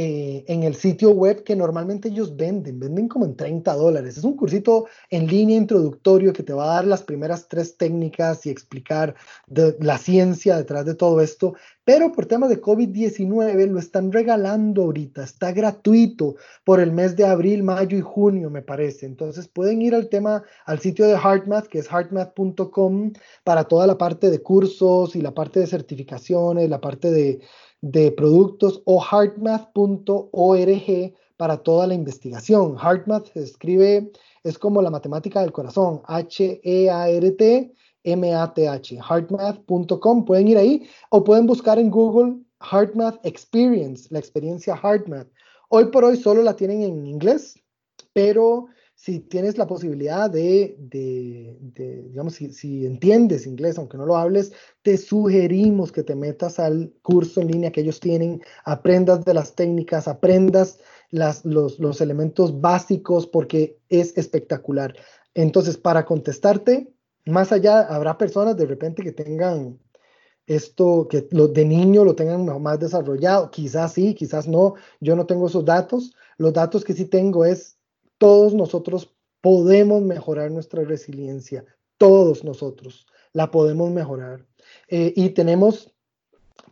eh, 0.00 0.44
en 0.46 0.62
el 0.62 0.76
sitio 0.76 1.10
web 1.10 1.42
que 1.42 1.56
normalmente 1.56 2.10
ellos 2.10 2.36
venden, 2.36 2.78
venden 2.78 3.08
como 3.08 3.24
en 3.24 3.34
30 3.34 3.74
dólares. 3.74 4.16
Es 4.16 4.22
un 4.22 4.36
cursito 4.36 4.86
en 5.10 5.26
línea 5.26 5.56
introductorio 5.56 6.32
que 6.32 6.44
te 6.44 6.52
va 6.52 6.70
a 6.70 6.74
dar 6.76 6.84
las 6.84 7.02
primeras 7.02 7.48
tres 7.48 7.76
técnicas 7.76 8.46
y 8.46 8.50
explicar 8.50 9.16
la 9.48 9.98
ciencia 9.98 10.56
detrás 10.56 10.86
de 10.86 10.94
todo 10.94 11.20
esto, 11.20 11.54
pero 11.82 12.12
por 12.12 12.26
temas 12.26 12.48
de 12.48 12.60
COVID-19 12.60 13.66
lo 13.66 13.80
están 13.80 14.12
regalando 14.12 14.82
ahorita, 14.82 15.24
está 15.24 15.50
gratuito 15.50 16.36
por 16.62 16.78
el 16.78 16.92
mes 16.92 17.16
de 17.16 17.24
abril, 17.24 17.64
mayo 17.64 17.98
y 17.98 18.02
junio, 18.02 18.50
me 18.50 18.62
parece. 18.62 19.04
Entonces 19.04 19.48
pueden 19.48 19.82
ir 19.82 19.96
al 19.96 20.08
tema, 20.08 20.44
al 20.64 20.78
sitio 20.78 21.08
de 21.08 21.16
HeartMath, 21.16 21.66
que 21.66 21.80
es 21.80 21.88
heartmath.com, 21.90 23.14
para 23.42 23.64
toda 23.64 23.88
la 23.88 23.98
parte 23.98 24.30
de 24.30 24.42
cursos 24.42 25.16
y 25.16 25.22
la 25.22 25.34
parte 25.34 25.58
de 25.58 25.66
certificaciones, 25.66 26.70
la 26.70 26.80
parte 26.80 27.10
de 27.10 27.40
de 27.80 28.10
productos 28.12 28.82
o 28.84 29.00
heartmath.org 29.00 29.74
para 31.36 31.56
toda 31.58 31.86
la 31.86 31.94
investigación. 31.94 32.76
HeartMath 32.76 33.32
se 33.32 33.42
escribe, 33.42 34.10
es 34.42 34.58
como 34.58 34.82
la 34.82 34.90
matemática 34.90 35.40
del 35.40 35.52
corazón, 35.52 36.02
H-E-A-R-T. 36.06 37.72
M-A-T-H, 38.04 38.96
heartmath.com, 38.96 40.24
pueden 40.24 40.48
ir 40.48 40.56
ahí 40.56 40.88
o 41.10 41.24
pueden 41.24 41.46
buscar 41.46 41.78
en 41.78 41.90
Google 41.90 42.38
HeartMath 42.60 43.18
Experience, 43.24 44.08
la 44.10 44.18
experiencia 44.18 44.76
HeartMath. 44.76 45.28
Hoy 45.68 45.86
por 45.86 46.04
hoy 46.04 46.16
solo 46.16 46.42
la 46.42 46.54
tienen 46.56 46.82
en 46.82 47.06
inglés, 47.06 47.60
pero 48.14 48.68
si 48.98 49.20
tienes 49.20 49.56
la 49.56 49.68
posibilidad 49.68 50.28
de, 50.28 50.76
digamos, 52.08 52.34
si, 52.34 52.84
entiendes 52.84 53.46
inglés, 53.46 53.78
aunque 53.78 53.96
no 53.96 54.04
lo 54.04 54.16
hables, 54.16 54.52
te 54.82 54.96
sugerimos 54.96 55.92
que 55.92 56.02
te 56.02 56.16
metas 56.16 56.58
al 56.58 56.92
curso 57.00 57.40
en 57.40 57.46
línea 57.46 57.70
que 57.70 57.82
ellos 57.82 58.00
tienen, 58.00 58.42
aprendas 58.64 59.24
de 59.24 59.34
las 59.34 59.54
técnicas, 59.54 60.08
aprendas 60.08 60.80
las, 61.10 61.44
los, 61.44 61.78
los 61.78 62.00
elementos 62.00 62.60
básicos, 62.60 63.28
porque 63.28 63.78
es 63.88 64.18
espectacular. 64.18 64.96
Entonces, 65.32 65.76
para 65.76 66.04
contestarte, 66.04 66.92
más 67.24 67.52
allá, 67.52 67.82
habrá 67.82 68.18
personas 68.18 68.56
de 68.56 68.66
repente 68.66 69.04
que 69.04 69.12
tengan 69.12 69.78
esto, 70.48 71.06
que 71.08 71.28
lo, 71.30 71.46
de 71.46 71.64
niño 71.64 72.04
lo 72.04 72.16
tengan 72.16 72.44
más 72.60 72.80
desarrollado, 72.80 73.52
quizás 73.52 73.92
sí, 73.92 74.14
quizás 74.14 74.48
no, 74.48 74.74
yo 74.98 75.14
no 75.14 75.24
tengo 75.24 75.46
esos 75.46 75.64
datos. 75.64 76.16
Los 76.36 76.52
datos 76.52 76.84
que 76.84 76.94
sí 76.94 77.04
tengo 77.04 77.44
es 77.44 77.77
todos 78.18 78.54
nosotros 78.54 79.14
podemos 79.40 80.02
mejorar 80.02 80.50
nuestra 80.50 80.84
resiliencia, 80.84 81.64
todos 81.96 82.44
nosotros 82.44 83.06
la 83.32 83.50
podemos 83.50 83.90
mejorar. 83.90 84.44
Eh, 84.88 85.12
y 85.16 85.30
tenemos, 85.30 85.92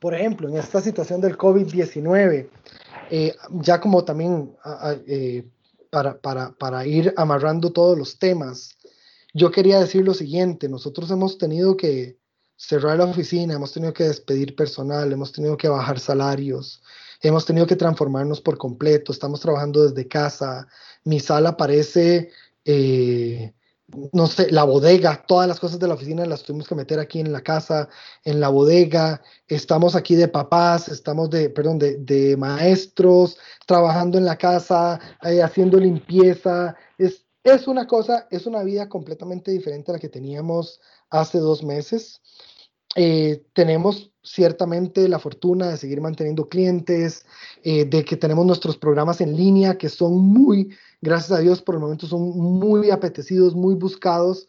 por 0.01 0.15
ejemplo, 0.15 0.49
en 0.49 0.57
esta 0.57 0.81
situación 0.81 1.21
del 1.21 1.39
COVID-19, 1.39 2.49
eh, 3.11 3.35
ya 3.61 3.81
como 3.81 4.05
también 4.05 4.57
eh, 5.07 5.49
para, 5.91 6.87
ir 6.87 7.15
amarrando 7.17 7.73
todos 7.73 7.97
los 7.97 8.19
temas, 8.19 8.77
yo 9.33 9.51
quería 9.51 9.81
decir 9.81 10.05
lo 10.05 10.15
siguiente, 10.15 10.69
nosotros 10.69 11.11
hemos 11.11 11.39
tenido 11.39 11.77
que 11.77 12.19
cerrar 12.57 12.99
la 12.99 13.05
oficina, 13.05 13.55
hemos 13.55 13.73
tenido 13.73 13.93
que 13.93 14.05
despedir 14.05 14.57
personal, 14.57 15.13
hemos 15.13 15.31
tenido 15.33 15.57
que 15.57 15.69
bajar 15.69 16.01
salarios, 16.01 16.83
hemos 17.21 17.45
tenido 17.47 17.67
que 17.67 17.77
transformarnos 17.77 18.41
por 18.41 18.59
completo, 18.59 19.13
estamos 19.13 19.41
trabajando 19.41 19.85
desde 19.85 20.09
casa, 20.09 20.69
mi 21.05 21.21
sala 21.21 21.57
parece, 21.57 22.31
eh, 22.65 23.53
no 24.13 24.27
sé, 24.27 24.51
la 24.51 24.65
bodega, 24.65 25.25
todas 25.27 25.47
las 25.47 25.61
cosas 25.61 25.79
de 25.79 25.87
la 25.87 25.95
oficina 25.95 26.27
las 26.27 26.43
tuvimos 26.43 26.67
que 26.67 26.75
meter 26.75 26.99
aquí 26.99 27.21
en 27.21 27.33
la 27.33 27.41
casa, 27.41 27.89
en 28.25 28.41
la 28.41 28.49
bodega, 28.49 29.23
estamos 29.47 29.95
aquí 29.95 30.17
de 30.17 30.29
papás, 30.29 30.89
estamos 30.89 31.31
de, 31.31 31.51
perdón, 31.51 31.79
de, 31.79 32.37
maestros, 32.37 33.39
trabajando 33.67 34.19
en 34.19 34.25
la 34.25 34.37
casa, 34.37 34.99
eh, 35.23 35.43
haciendo 35.43 35.79
limpieza, 35.79 36.75
es, 36.99 37.25
es 37.45 37.69
una 37.69 37.87
cosa, 37.87 38.27
es 38.31 38.47
una 38.47 38.65
vida 38.65 38.89
completamente 38.89 39.53
diferente 39.53 39.93
a 39.93 39.95
la 39.95 40.01
que 40.01 40.09
teníamos 40.09 40.81
hace 41.11 41.39
dos 41.39 41.63
meses. 41.63 42.21
Eh, 42.99 43.45
tenemos 43.53 44.11
ciertamente 44.23 45.07
la 45.07 45.19
fortuna 45.19 45.69
de 45.69 45.77
seguir 45.77 46.01
manteniendo 46.01 46.49
clientes, 46.49 47.27
eh, 47.63 47.85
de 47.85 48.07
que 48.07 48.17
tenemos 48.17 48.47
nuestros 48.47 48.79
programas 48.79 49.21
en 49.21 49.37
línea 49.37 49.77
que 49.77 49.91
son 49.91 50.17
muy, 50.17 50.75
gracias 51.03 51.39
a 51.39 51.43
Dios, 51.43 51.61
por 51.61 51.75
el 51.75 51.83
momento 51.83 52.07
son 52.07 52.23
muy 52.23 52.91
apetecidos, 52.91 53.55
muy 53.55 53.75
buscados, 53.75 54.49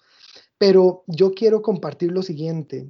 pero 0.57 1.03
yo 1.07 1.33
quiero 1.33 1.61
compartir 1.61 2.13
lo 2.13 2.23
siguiente. 2.23 2.87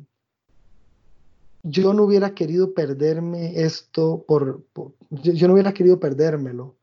Yo 1.64 1.92
no 1.92 2.04
hubiera 2.04 2.36
querido 2.36 2.76
perderme 2.76 3.60
esto 3.60 4.24
por, 4.28 4.64
yo, 5.10 5.48
no 5.48 5.56
hubiera 5.56 5.74
querido 5.74 6.00
perdérmelo. 6.00 6.78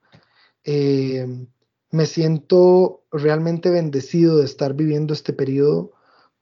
Eh, 0.65 1.47
me 1.93 2.07
siento 2.07 3.05
realmente 3.13 3.71
bendecido 3.71 4.39
de 4.39 4.47
estar 4.47 4.75
viviendo 4.75 5.15
este 5.15 5.33
periodo 5.33 5.93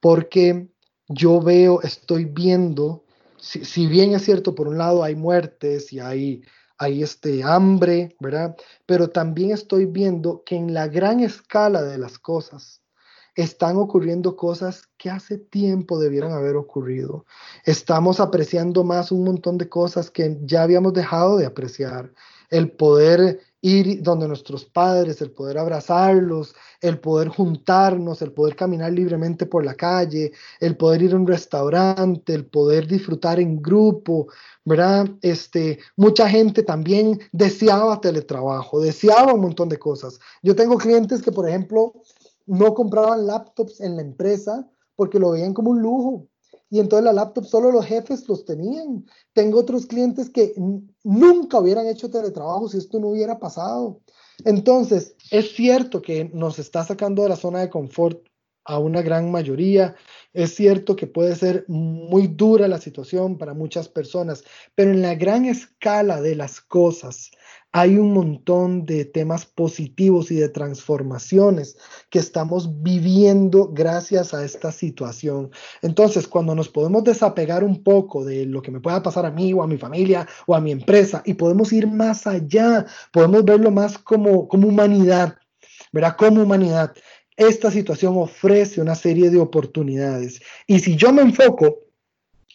porque 0.01 0.72
yo 1.13 1.41
veo, 1.41 1.81
estoy 1.83 2.25
viendo, 2.25 3.05
si, 3.39 3.87
bien 3.87 4.15
es 4.15 4.25
cierto, 4.25 4.55
por 4.55 4.69
un 4.69 4.79
lado 4.79 5.03
hay 5.03 5.15
muertes 5.15 5.93
y 5.93 6.01
hay, 6.01 6.43
hay 6.79 7.03
este 7.03 7.43
hambre, 7.43 8.17
¿verdad? 8.21 8.57
Pero 8.87 9.11
también 9.11 9.51
estoy 9.51 9.87
viendo 9.87 10.43
que 10.45 10.57
en 10.57 10.75
la 10.75 10.89
gran 10.89 11.21
escala 11.21 11.83
de 11.83 11.99
las 11.99 12.19
cosas 12.19 12.83
están 13.35 13.77
ocurriendo 13.77 14.37
cosas 14.37 14.89
que 14.99 15.11
hace 15.11 15.39
tiempo 15.39 15.99
debieran 15.99 16.33
haber 16.33 16.57
ocurrido. 16.57 17.25
Estamos 17.65 18.21
apreciando 18.21 18.85
más 18.85 19.11
un 19.11 19.25
montón 19.25 19.57
de 19.59 19.69
cosas 19.69 20.11
que 20.11 20.39
ya 20.43 20.63
habíamos 20.63 20.93
dejado 20.93 21.39
de 21.39 21.47
apreciar. 21.47 22.13
El 22.51 22.71
poder 22.73 23.41
ir 23.63 24.03
donde 24.03 24.27
nuestros 24.29 24.65
padres, 24.65 25.23
el 25.23 25.31
poder 25.31 25.57
abrazarlos, 25.57 26.55
el 26.81 26.99
poder 26.99 27.29
juntarnos, 27.29 28.21
el 28.21 28.33
poder 28.33 28.57
caminar 28.57 28.93
libremente 28.93 29.47
por 29.47 29.65
la 29.65 29.75
calle, 29.75 30.33
el 30.61 30.77
poder 30.77 31.03
ir 31.03 31.13
a 31.15 31.17
un 31.17 31.27
restaurante, 31.27 32.35
el 32.35 32.45
poder 32.45 32.89
disfrutar 32.89 33.39
en 33.39 33.63
grupo, 33.63 34.27
¿verdad? 34.65 35.09
Este, 35.23 35.79
mucha 35.97 36.29
gente 36.29 36.65
también 36.65 37.21
deseaba 37.31 38.01
teletrabajo, 38.01 38.81
deseaba 38.81 39.33
un 39.33 39.43
montón 39.43 39.69
de 39.69 39.79
cosas. 39.79 40.19
Yo 40.43 40.57
tengo 40.57 40.77
clientes 40.77 41.23
que, 41.23 41.31
por 41.31 41.49
ejemplo, 41.49 41.95
no 42.47 42.75
compraban 42.75 43.27
laptops 43.27 43.81
en 43.81 43.95
la 43.97 44.03
empresa 44.03 44.69
porque 44.97 45.21
lo 45.21 45.31
veían 45.31 45.55
como 45.55 45.71
un 45.71 45.81
lujo 45.81 46.27
y 46.73 46.81
entonces 46.81 47.05
la 47.05 47.13
laptop 47.13 47.45
solo 47.45 47.71
los 47.71 47.85
jefes 47.85 48.27
los 48.27 48.47
tenían. 48.47 49.05
Tengo 49.35 49.59
otros 49.59 49.85
clientes 49.85 50.31
que 50.31 50.55
nunca 51.05 51.59
hubieran 51.59 51.87
hecho 51.87 52.09
teletrabajo 52.09 52.67
si 52.67 52.79
esto 52.79 52.99
no 52.99 53.09
hubiera 53.09 53.39
pasado. 53.39 54.01
Entonces, 54.47 55.15
es 55.31 55.55
cierto 55.55 56.01
que 56.01 56.31
nos 56.33 56.59
está 56.59 56.83
sacando 56.83 57.25
de 57.25 57.29
la 57.29 57.37
zona 57.37 57.61
de 57.61 57.69
confort 57.69 58.27
a 58.65 58.79
una 58.79 59.03
gran 59.03 59.31
mayoría. 59.31 59.95
Es 60.33 60.55
cierto 60.55 60.97
que 60.97 61.07
puede 61.07 61.37
ser 61.37 61.65
muy 61.69 62.27
dura 62.27 62.69
la 62.69 62.79
situación 62.79 63.39
para 63.39 63.55
muchas 63.55 63.89
personas, 63.89 64.45
pero 64.75 64.91
en 64.91 65.03
la 65.03 65.15
gran 65.15 65.45
escala 65.45 66.21
de 66.21 66.37
las 66.37 66.61
cosas 66.61 67.31
hay 67.75 67.97
un 67.97 68.13
montón 68.13 68.85
de 68.85 69.07
temas 69.07 69.47
positivos 69.47 70.31
y 70.31 70.37
de 70.37 70.51
transformaciones 70.51 71.79
que 72.11 72.19
estamos 72.19 72.83
viviendo 72.83 73.71
gracias 73.73 74.35
a 74.35 74.45
esta 74.45 74.71
situación. 74.73 75.51
Entonces, 75.81 76.29
cuando 76.29 76.55
nos 76.55 76.69
podemos 76.69 77.03
desapegar 77.03 77.65
un 77.65 77.83
poco 77.83 78.27
de 78.27 78.45
lo 78.45 78.61
que 78.61 78.71
me 78.71 78.81
pueda 78.81 79.03
pasar 79.03 79.25
a 79.25 79.31
mí 79.31 79.55
o 79.55 79.63
a 79.63 79.67
mi 79.67 79.79
familia 79.79 80.29
o 80.47 80.55
a 80.55 80.61
mi 80.61 80.71
empresa 80.71 81.23
y 81.25 81.33
podemos 81.33 81.73
ir 81.73 81.87
más 81.87 82.27
allá, 82.27 82.85
podemos 83.11 83.43
verlo 83.43 83.71
más 83.71 83.97
como, 83.97 84.49
como 84.49 84.69
humanidad, 84.69 85.37
¿verdad? 85.93 86.17
Como 86.19 86.43
humanidad 86.43 86.93
esta 87.37 87.71
situación 87.71 88.17
ofrece 88.17 88.81
una 88.81 88.95
serie 88.95 89.31
de 89.31 89.39
oportunidades. 89.39 90.41
Y 90.67 90.79
si 90.81 90.97
yo 90.97 91.13
me 91.13 91.23
enfoco 91.23 91.81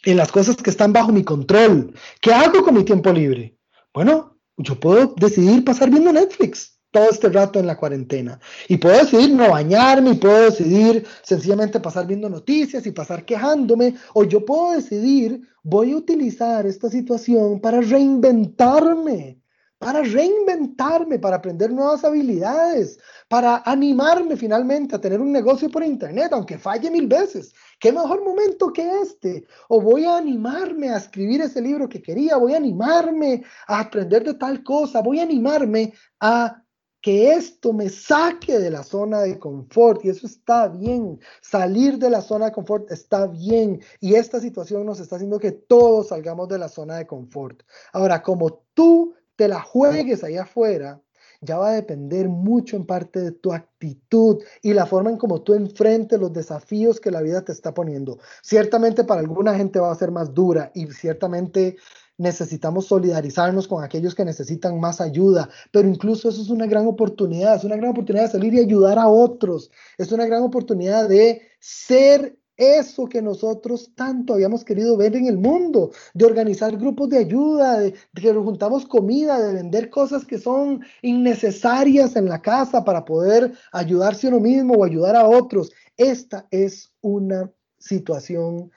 en 0.03 0.17
las 0.17 0.31
cosas 0.31 0.57
que 0.57 0.69
están 0.69 0.93
bajo 0.93 1.11
mi 1.11 1.23
control, 1.23 1.93
¿qué 2.21 2.33
hago 2.33 2.63
con 2.63 2.75
mi 2.75 2.83
tiempo 2.83 3.11
libre? 3.11 3.57
Bueno, 3.93 4.37
yo 4.57 4.79
puedo 4.79 5.13
decidir 5.17 5.63
pasar 5.63 5.89
viendo 5.89 6.13
Netflix 6.13 6.77
todo 6.91 7.09
este 7.09 7.29
rato 7.29 7.59
en 7.59 7.67
la 7.67 7.77
cuarentena. 7.77 8.39
Y 8.67 8.77
puedo 8.77 8.97
decidir 8.97 9.33
no 9.33 9.49
bañarme, 9.49 10.11
y 10.11 10.15
puedo 10.15 10.45
decidir 10.49 11.05
sencillamente 11.21 11.79
pasar 11.79 12.07
viendo 12.07 12.29
noticias 12.29 12.85
y 12.85 12.91
pasar 12.91 13.25
quejándome, 13.25 13.95
o 14.13 14.23
yo 14.23 14.45
puedo 14.45 14.71
decidir, 14.71 15.41
voy 15.63 15.91
a 15.91 15.97
utilizar 15.97 16.65
esta 16.65 16.89
situación 16.89 17.59
para 17.59 17.81
reinventarme, 17.81 19.39
para 19.79 20.01
reinventarme, 20.01 21.19
para 21.19 21.37
aprender 21.37 21.71
nuevas 21.71 22.03
habilidades, 22.03 22.99
para 23.27 23.61
animarme 23.65 24.35
finalmente 24.35 24.95
a 24.95 25.01
tener 25.01 25.21
un 25.21 25.31
negocio 25.31 25.69
por 25.69 25.83
internet, 25.83 26.29
aunque 26.31 26.57
falle 26.57 26.89
mil 26.89 27.07
veces. 27.07 27.53
¿Qué 27.79 27.91
mejor 27.91 28.23
momento 28.23 28.73
que 28.73 29.01
este? 29.01 29.45
O 29.69 29.79
voy 29.79 30.05
a 30.05 30.17
animarme 30.17 30.89
a 30.89 30.97
escribir 30.97 31.41
ese 31.41 31.61
libro 31.61 31.87
que 31.87 32.01
quería, 32.01 32.37
voy 32.37 32.53
a 32.53 32.57
animarme 32.57 33.43
a 33.67 33.81
aprender 33.81 34.23
de 34.23 34.33
tal 34.33 34.63
cosa, 34.63 35.01
voy 35.01 35.19
a 35.19 35.23
animarme 35.23 35.93
a 36.19 36.63
que 36.99 37.31
esto 37.33 37.71
me 37.71 37.89
saque 37.89 38.59
de 38.59 38.71
la 38.71 38.83
zona 38.83 39.21
de 39.21 39.37
confort 39.37 40.03
y 40.03 40.09
eso 40.09 40.25
está 40.25 40.67
bien. 40.67 41.19
Salir 41.41 41.99
de 41.99 42.09
la 42.09 42.21
zona 42.21 42.45
de 42.45 42.51
confort 42.51 42.91
está 42.91 43.27
bien 43.27 43.79
y 44.01 44.15
esta 44.15 44.39
situación 44.39 44.85
nos 44.85 44.99
está 44.99 45.17
haciendo 45.17 45.39
que 45.39 45.51
todos 45.51 46.07
salgamos 46.09 46.49
de 46.49 46.57
la 46.57 46.67
zona 46.67 46.97
de 46.97 47.05
confort. 47.05 47.61
Ahora, 47.93 48.23
como 48.23 48.65
tú 48.73 49.13
te 49.37 49.47
la 49.47 49.61
juegues 49.61 50.23
allá 50.25 50.41
afuera, 50.41 51.01
ya 51.41 51.57
va 51.57 51.69
a 51.69 51.73
depender 51.73 52.27
mucho 52.27 52.75
en 52.75 52.85
parte 52.85 53.21
de 53.21 53.31
tu 53.31 53.53
actitud 53.53 54.43
y 54.61 54.73
la 54.73 54.85
forma 54.85 55.11
en 55.11 55.17
cómo 55.17 55.41
tú 55.43 55.53
enfrentes 55.53 56.19
los 56.19 56.33
desafíos 56.33 56.99
que 56.99 57.11
la 57.11 57.21
vida 57.21 57.43
te 57.45 57.51
está 57.51 57.73
poniendo. 57.73 58.17
Ciertamente 58.41 59.03
para 59.03 59.21
alguna 59.21 59.55
gente 59.55 59.79
va 59.79 59.91
a 59.91 59.95
ser 59.95 60.11
más 60.11 60.33
dura 60.33 60.71
y 60.73 60.87
ciertamente 60.87 61.77
necesitamos 62.17 62.87
solidarizarnos 62.87 63.67
con 63.67 63.83
aquellos 63.83 64.15
que 64.15 64.25
necesitan 64.25 64.79
más 64.79 64.99
ayuda, 64.99 65.49
pero 65.71 65.87
incluso 65.87 66.29
eso 66.29 66.41
es 66.41 66.49
una 66.49 66.65
gran 66.65 66.87
oportunidad, 66.87 67.55
es 67.55 67.63
una 67.63 67.75
gran 67.75 67.91
oportunidad 67.91 68.25
de 68.25 68.31
salir 68.31 68.55
y 68.55 68.59
ayudar 68.59 68.97
a 68.97 69.07
otros, 69.07 69.69
es 69.99 70.11
una 70.11 70.25
gran 70.25 70.41
oportunidad 70.41 71.07
de 71.07 71.43
ser 71.59 72.35
eso 72.57 73.07
que 73.07 73.21
nosotros 73.21 73.91
tanto 73.95 74.33
habíamos 74.33 74.65
querido 74.65 74.97
ver 74.97 75.15
en 75.15 75.27
el 75.27 75.37
mundo, 75.37 75.91
de 76.13 76.25
organizar 76.25 76.75
grupos 76.75 77.09
de 77.09 77.19
ayuda, 77.19 77.79
de, 77.79 77.93
que 78.15 78.33
nos 78.33 78.43
juntamos 78.43 78.85
comida, 78.87 79.39
de 79.39 79.53
vender 79.53 79.89
cosas 79.89 80.25
que 80.25 80.39
son 80.39 80.83
innecesarias 81.03 82.15
en 82.15 82.27
la 82.27 82.41
casa 82.41 82.83
para 82.83 83.05
poder 83.05 83.53
ayudarse 83.71 84.27
uno 84.27 84.39
mismo 84.39 84.73
o 84.73 84.83
ayudar 84.83 85.15
a 85.15 85.27
otros. 85.27 85.71
Esta 85.95 86.47
es 86.49 86.91
una 87.01 87.51
situación 87.77 88.71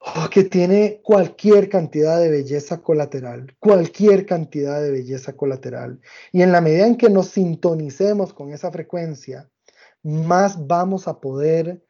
oh, 0.00 0.28
que 0.30 0.44
tiene 0.44 1.00
cualquier 1.02 1.68
cantidad 1.68 2.20
de 2.20 2.30
belleza 2.30 2.82
colateral, 2.82 3.56
cualquier 3.60 4.26
cantidad 4.26 4.82
de 4.82 4.90
belleza 4.90 5.34
colateral. 5.34 6.00
Y 6.32 6.42
en 6.42 6.50
la 6.50 6.60
medida 6.60 6.86
en 6.86 6.96
que 6.96 7.10
nos 7.10 7.28
sintonicemos 7.28 8.34
con 8.34 8.52
esa 8.52 8.72
frecuencia, 8.72 9.48
más 10.02 10.66
vamos 10.66 11.06
a 11.08 11.20
poder 11.20 11.84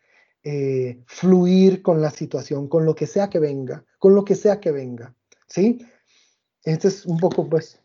eh, 0.44 1.02
fluir 1.06 1.82
con 1.82 2.00
la 2.00 2.10
situación, 2.10 2.68
con 2.68 2.84
lo 2.84 2.94
que 2.94 3.06
sea 3.06 3.28
que 3.28 3.38
venga, 3.38 3.84
con 3.98 4.14
lo 4.14 4.24
que 4.24 4.34
sea 4.34 4.60
que 4.60 4.72
venga, 4.72 5.14
¿sí? 5.46 5.78
Este 6.64 6.88
es 6.88 7.06
un 7.06 7.18
poco, 7.18 7.48
pues, 7.48 7.80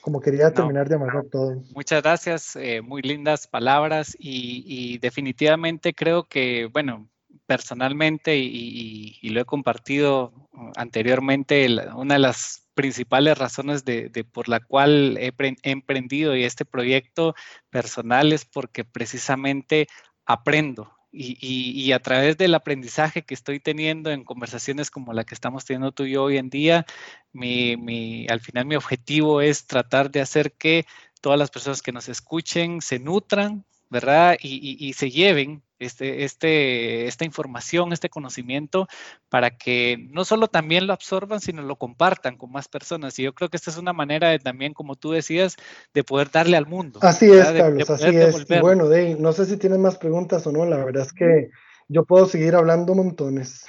como 0.00 0.20
quería 0.20 0.52
terminar 0.52 0.88
de 0.88 0.94
amarrar 0.94 1.24
todo. 1.24 1.62
Muchas 1.74 2.02
gracias, 2.02 2.56
eh, 2.56 2.82
muy 2.82 3.02
lindas 3.02 3.46
palabras 3.46 4.16
y, 4.18 4.98
definitivamente 4.98 5.92
creo 5.94 6.24
que, 6.24 6.66
bueno, 6.72 7.08
personalmente 7.46 8.36
y, 8.36 9.28
lo 9.30 9.40
he 9.40 9.44
compartido 9.44 10.32
anteriormente, 10.76 11.66
una 11.94 12.14
de 12.14 12.20
las 12.20 12.68
principales 12.74 13.36
razones 13.36 13.84
de, 13.84 14.24
por 14.30 14.48
la 14.48 14.60
cual 14.60 15.18
he, 15.18 15.32
he, 15.38 15.70
emprendido 15.70 16.36
y 16.36 16.44
este 16.44 16.64
proyecto 16.64 17.34
personal 17.70 18.32
es 18.32 18.44
porque 18.44 18.84
precisamente 18.84 19.88
aprendo, 20.26 20.97
y, 21.10 21.92
a 21.92 22.00
través 22.00 22.36
del 22.36 22.54
aprendizaje 22.54 23.22
que 23.22 23.34
estoy 23.34 23.60
teniendo 23.60 24.10
en 24.10 24.24
conversaciones 24.24 24.90
como 24.90 25.12
la 25.12 25.24
que 25.24 25.34
estamos 25.34 25.64
teniendo 25.64 25.92
tú 25.92 26.04
y 26.04 26.12
yo 26.12 26.24
hoy 26.24 26.36
en 26.36 26.50
día, 26.50 26.86
mi, 27.32 28.26
al 28.28 28.40
final 28.40 28.66
mi 28.66 28.76
objetivo 28.76 29.40
es 29.40 29.66
tratar 29.66 30.10
de 30.10 30.20
hacer 30.20 30.52
que 30.52 30.86
todas 31.20 31.38
las 31.38 31.50
personas 31.50 31.82
que 31.82 31.92
nos 31.92 32.08
escuchen 32.08 32.80
se 32.82 32.98
nutran, 32.98 33.64
¿verdad? 33.90 34.36
y 34.40 34.92
se 34.92 35.10
lleven 35.10 35.62
este, 35.78 36.24
este, 36.24 37.06
esta 37.06 37.24
información, 37.24 37.92
este 37.92 38.08
conocimiento, 38.08 38.88
para 39.28 39.56
que 39.56 40.08
no 40.10 40.24
solo 40.24 40.48
también 40.48 40.86
lo 40.86 40.92
absorban, 40.92 41.40
sino 41.40 41.62
lo 41.62 41.76
compartan 41.76 42.36
con 42.36 42.50
más 42.50 42.68
personas. 42.68 43.18
Y 43.18 43.22
yo 43.24 43.34
creo 43.34 43.48
que 43.48 43.56
esta 43.56 43.70
es 43.70 43.76
una 43.76 43.92
manera 43.92 44.30
de 44.30 44.38
también, 44.38 44.74
como 44.74 44.96
tú 44.96 45.12
decías, 45.12 45.56
de 45.94 46.04
poder 46.04 46.30
darle 46.30 46.56
al 46.56 46.66
mundo. 46.66 47.00
Así 47.02 47.30
es, 47.30 47.46
Carlos, 47.46 47.90
así 47.90 48.16
es. 48.16 48.46
Y 48.48 48.58
bueno, 48.60 48.88
Dave, 48.88 49.16
no 49.18 49.32
sé 49.32 49.46
si 49.46 49.56
tienes 49.56 49.78
más 49.78 49.96
preguntas 49.98 50.46
o 50.46 50.52
no, 50.52 50.64
la 50.64 50.84
verdad 50.84 51.04
es 51.04 51.12
que 51.12 51.50
yo 51.88 52.04
puedo 52.04 52.26
seguir 52.26 52.54
hablando 52.54 52.94
montones. 52.94 53.66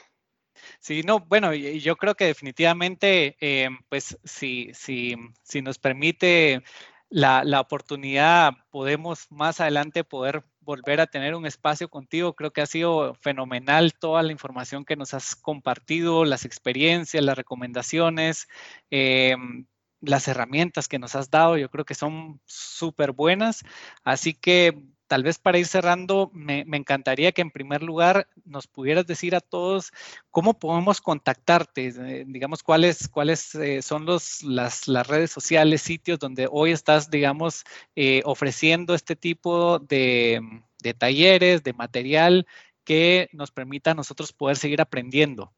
Sí, 0.80 1.04
no, 1.04 1.20
bueno, 1.20 1.54
yo 1.54 1.96
creo 1.98 2.16
que 2.16 2.26
definitivamente, 2.26 3.36
eh, 3.42 3.70
pues 3.90 4.18
si, 4.24 4.72
si, 4.74 5.16
si 5.44 5.62
nos 5.62 5.78
permite 5.78 6.64
la, 7.10 7.44
la, 7.44 7.60
oportunidad, 7.60 8.54
podemos 8.70 9.28
más 9.30 9.60
adelante 9.60 10.04
poder 10.04 10.44
volver 10.70 11.02
a 11.02 11.08
tener 11.08 11.34
un 11.34 11.48
espacio 11.48 11.90
contigo. 11.90 12.36
Creo 12.36 12.52
que 12.54 12.62
ha 12.62 12.68
sido 12.68 13.16
fenomenal 13.16 13.94
toda 13.94 14.22
la 14.22 14.32
información 14.32 14.86
que 14.86 14.96
nos 14.96 15.16
has 15.16 15.36
compartido, 15.36 16.26
las 16.26 16.46
experiencias, 16.46 17.24
las 17.24 17.36
recomendaciones, 17.36 18.48
em, 18.92 19.66
las 20.00 20.28
herramientas 20.28 20.88
que 20.88 21.00
nos 21.00 21.16
has 21.16 21.32
dado. 21.32 21.58
Yo 21.58 21.70
creo 21.70 21.86
que 21.86 21.96
son 21.96 22.40
súper 22.46 23.14
buenas. 23.14 23.64
Así 24.04 24.36
que 24.36 24.84
tal 25.10 25.24
vez 25.24 25.40
para 25.40 25.58
ir 25.58 25.66
cerrando, 25.66 26.30
me, 26.34 26.64
encantaría 26.72 27.32
que 27.32 27.42
en 27.42 27.50
primer 27.50 27.82
lugar 27.82 28.28
nos 28.46 28.68
pudieras 28.68 29.08
decir 29.08 29.36
a 29.36 29.42
todos 29.42 29.92
cómo 30.30 30.60
podemos 30.60 31.02
contactarte, 31.02 31.88
eh, 31.88 32.26
digamos, 32.28 32.62
cuáles, 32.62 33.10
cuáles 33.10 33.56
eh, 33.56 33.82
son 33.82 34.06
los, 34.06 34.44
las, 34.44 34.86
redes 35.08 35.32
sociales, 35.32 35.82
sitios 35.82 36.20
donde 36.20 36.48
hoy 36.50 36.72
estás, 36.72 37.10
digamos, 37.10 37.64
eh, 37.96 38.22
ofreciendo 38.24 38.94
este 38.94 39.16
tipo 39.16 39.80
de, 39.80 40.42
de 40.84 40.94
talleres, 40.94 41.64
de 41.64 41.74
material 41.74 42.46
que 42.84 43.30
nos 43.34 43.50
permita 43.50 43.92
a 43.92 43.96
nosotros 43.96 44.32
poder 44.32 44.58
seguir 44.58 44.80
aprendiendo. 44.80 45.52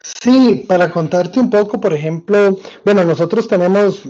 Sí, 0.00 0.64
para 0.68 0.92
contarte 0.92 1.40
un 1.40 1.50
poco, 1.50 1.80
por 1.80 1.92
ejemplo, 1.92 2.56
bueno, 2.84 3.04
nosotros 3.04 3.48
tenemos 3.48 4.02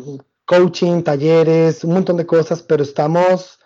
coaching, 0.45 1.03
talleres, 1.03 1.83
un 1.83 1.95
montón 1.95 2.19
de 2.19 2.27
cosas, 2.27 2.63
pero 2.63 2.83
estamos 2.83 3.60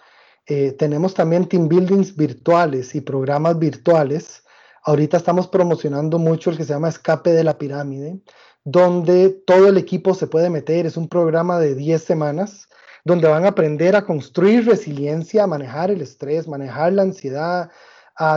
eh, 0.46 0.72
tenemos 0.72 1.14
también 1.14 1.48
team 1.48 1.68
buildings 1.68 2.16
virtuales 2.16 2.94
y 2.94 3.00
programas 3.00 3.58
virtuales. 3.58 4.44
Ahorita 4.82 5.16
estamos 5.16 5.48
promocionando 5.48 6.18
mucho 6.18 6.50
el 6.50 6.56
que 6.56 6.64
se 6.64 6.74
llama 6.74 6.88
Escape 6.88 7.32
de 7.32 7.44
la 7.44 7.56
Pirámide, 7.56 8.20
donde 8.64 9.30
todo 9.30 9.68
el 9.68 9.78
equipo 9.78 10.14
se 10.14 10.26
puede 10.26 10.50
meter. 10.50 10.84
Es 10.84 10.96
un 10.96 11.08
programa 11.08 11.58
de 11.58 11.74
10 11.74 12.02
semanas 12.02 12.68
donde 13.04 13.28
van 13.28 13.44
a 13.44 13.48
aprender 13.48 13.96
a 13.96 14.04
construir 14.04 14.66
resiliencia, 14.66 15.44
a 15.44 15.46
manejar 15.46 15.90
el 15.90 16.00
estrés, 16.00 16.48
manejar 16.48 16.92
la 16.92 17.02
ansiedad, 17.02 17.70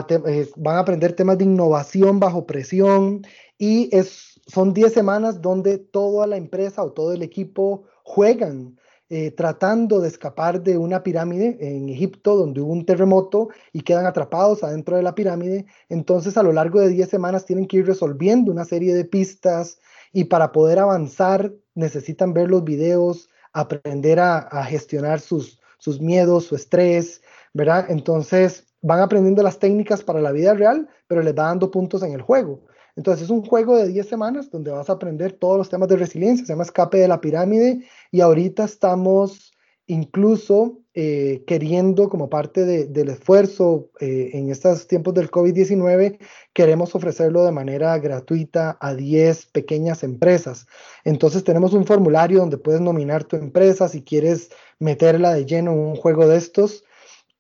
eh, 0.09 0.49
van 0.55 0.75
a 0.75 0.79
aprender 0.79 1.13
temas 1.13 1.37
de 1.37 1.43
innovación 1.45 2.19
bajo 2.19 2.45
presión 2.45 3.21
y 3.57 3.89
es, 3.95 4.41
son 4.47 4.73
10 4.73 4.93
semanas 4.93 5.41
donde 5.41 5.77
toda 5.77 6.27
la 6.27 6.37
empresa 6.37 6.83
o 6.83 6.91
todo 6.91 7.13
el 7.13 7.21
equipo 7.21 7.85
juegan 8.03 8.76
eh, 9.09 9.31
tratando 9.31 10.01
de 10.01 10.09
escapar 10.09 10.61
de 10.61 10.77
una 10.77 11.01
pirámide 11.01 11.57
en 11.61 11.87
Egipto 11.87 12.35
donde 12.35 12.59
hubo 12.59 12.73
un 12.73 12.85
terremoto 12.85 13.47
y 13.71 13.81
quedan 13.81 14.05
atrapados 14.05 14.65
adentro 14.65 14.97
de 14.97 15.03
la 15.03 15.15
pirámide. 15.15 15.65
Entonces 15.87 16.37
a 16.37 16.43
lo 16.43 16.51
largo 16.51 16.81
de 16.81 16.89
10 16.89 17.07
semanas 17.07 17.45
tienen 17.45 17.67
que 17.67 17.77
ir 17.77 17.85
resolviendo 17.85 18.51
una 18.51 18.65
serie 18.65 18.93
de 18.93 19.05
pistas 19.05 19.79
y 20.11 20.25
para 20.25 20.51
poder 20.51 20.79
avanzar 20.79 21.53
necesitan 21.73 22.33
ver 22.33 22.49
los 22.49 22.65
videos, 22.65 23.29
aprender 23.53 24.19
a, 24.19 24.63
gestionar 24.65 25.21
sus, 25.21 25.61
sus 25.77 26.01
miedos, 26.01 26.45
su 26.45 26.55
estrés, 26.55 27.21
¿verdad? 27.53 27.85
Entonces 27.89 28.65
van 28.81 28.99
aprendiendo 28.99 29.41
las 29.41 29.59
técnicas 29.59 30.03
para 30.03 30.19
la 30.19 30.33
vida 30.33 30.53
real, 30.53 30.89
pero 31.07 31.21
les 31.21 31.33
va 31.33 31.43
dando 31.43 31.71
puntos 31.71 32.03
en 32.03 32.11
el 32.11 32.21
juego. 32.21 32.61
Entonces 32.97 33.25
es 33.25 33.29
un 33.29 33.45
juego 33.45 33.77
de 33.77 33.87
10 33.87 34.09
semanas 34.09 34.49
donde 34.49 34.71
vas 34.71 34.89
a 34.89 34.93
aprender 34.93 35.31
todos 35.31 35.57
los 35.57 35.69
temas 35.69 35.87
de 35.87 35.97
resiliencia, 35.97 36.45
se 36.45 36.51
llama 36.51 36.63
Escape 36.63 36.97
de 36.97 37.07
la 37.07 37.21
Pirámide 37.21 37.87
y 38.11 38.21
ahorita 38.21 38.65
estamos 38.65 39.53
incluso 39.85 40.79
eh, 40.93 41.43
queriendo, 41.47 42.09
como 42.09 42.29
parte 42.29 42.65
del 42.65 43.09
esfuerzo 43.09 43.91
eh, 43.99 44.31
en 44.33 44.49
estos 44.49 44.87
tiempos 44.87 45.13
del 45.13 45.31
COVID-19, 45.31 46.17
queremos 46.53 46.93
ofrecerlo 46.95 47.43
de 47.45 47.51
manera 47.51 47.97
gratuita 47.99 48.77
a 48.81 48.95
10 48.95 49.45
pequeñas 49.47 50.03
empresas. 50.03 50.65
Entonces 51.05 51.43
tenemos 51.43 51.73
un 51.73 51.85
formulario 51.85 52.39
donde 52.39 52.57
puedes 52.57 52.81
nominar 52.81 53.23
tu 53.23 53.37
empresa 53.37 53.87
si 53.87 54.01
quieres 54.01 54.49
meterla 54.79 55.33
de 55.33 55.45
lleno 55.45 55.71
en 55.71 55.79
un 55.79 55.95
juego 55.95 56.27
de 56.27 56.37
estos. 56.37 56.83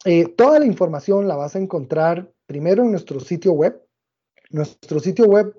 Eh, 0.05 0.27
toda 0.27 0.59
la 0.59 0.65
información 0.65 1.27
la 1.27 1.35
vas 1.35 1.55
a 1.55 1.59
encontrar 1.59 2.31
primero 2.45 2.83
en 2.83 2.91
nuestro 2.91 3.19
sitio 3.19 3.53
web. 3.53 3.86
Nuestro 4.49 4.99
sitio 4.99 5.25
web 5.25 5.53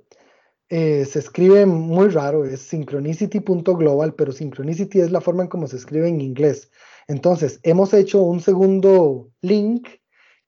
se 0.71 1.19
escribe 1.19 1.65
muy 1.65 2.09
raro, 2.09 2.45
es 2.45 2.61
synchronicity.global, 2.61 4.15
pero 4.15 4.33
synchronicity 4.33 5.01
es 5.01 5.11
la 5.11 5.21
forma 5.21 5.45
en 5.45 5.49
cómo 5.49 5.67
se 5.67 5.77
escribe 5.77 6.09
en 6.09 6.21
inglés. 6.21 6.71
Entonces, 7.07 7.59
hemos 7.63 7.95
hecho 7.95 8.21
un 8.21 8.41
segundo 8.41 9.31
link 9.41 9.89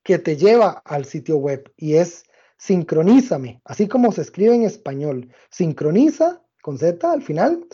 que 0.03 0.19
te 0.19 0.37
lleva 0.37 0.83
al 0.85 1.07
sitio 1.07 1.37
web 1.39 1.73
y 1.77 1.95
es 1.95 2.25
sincronízame, 2.59 3.61
así 3.65 3.89
como 3.89 4.13
se 4.13 4.21
escribe 4.21 4.55
en 4.55 4.63
español, 4.65 5.29
sincroniza 5.51 6.43
con 6.63 6.79
Z 6.79 7.11
al 7.11 7.23
final, 7.23 7.67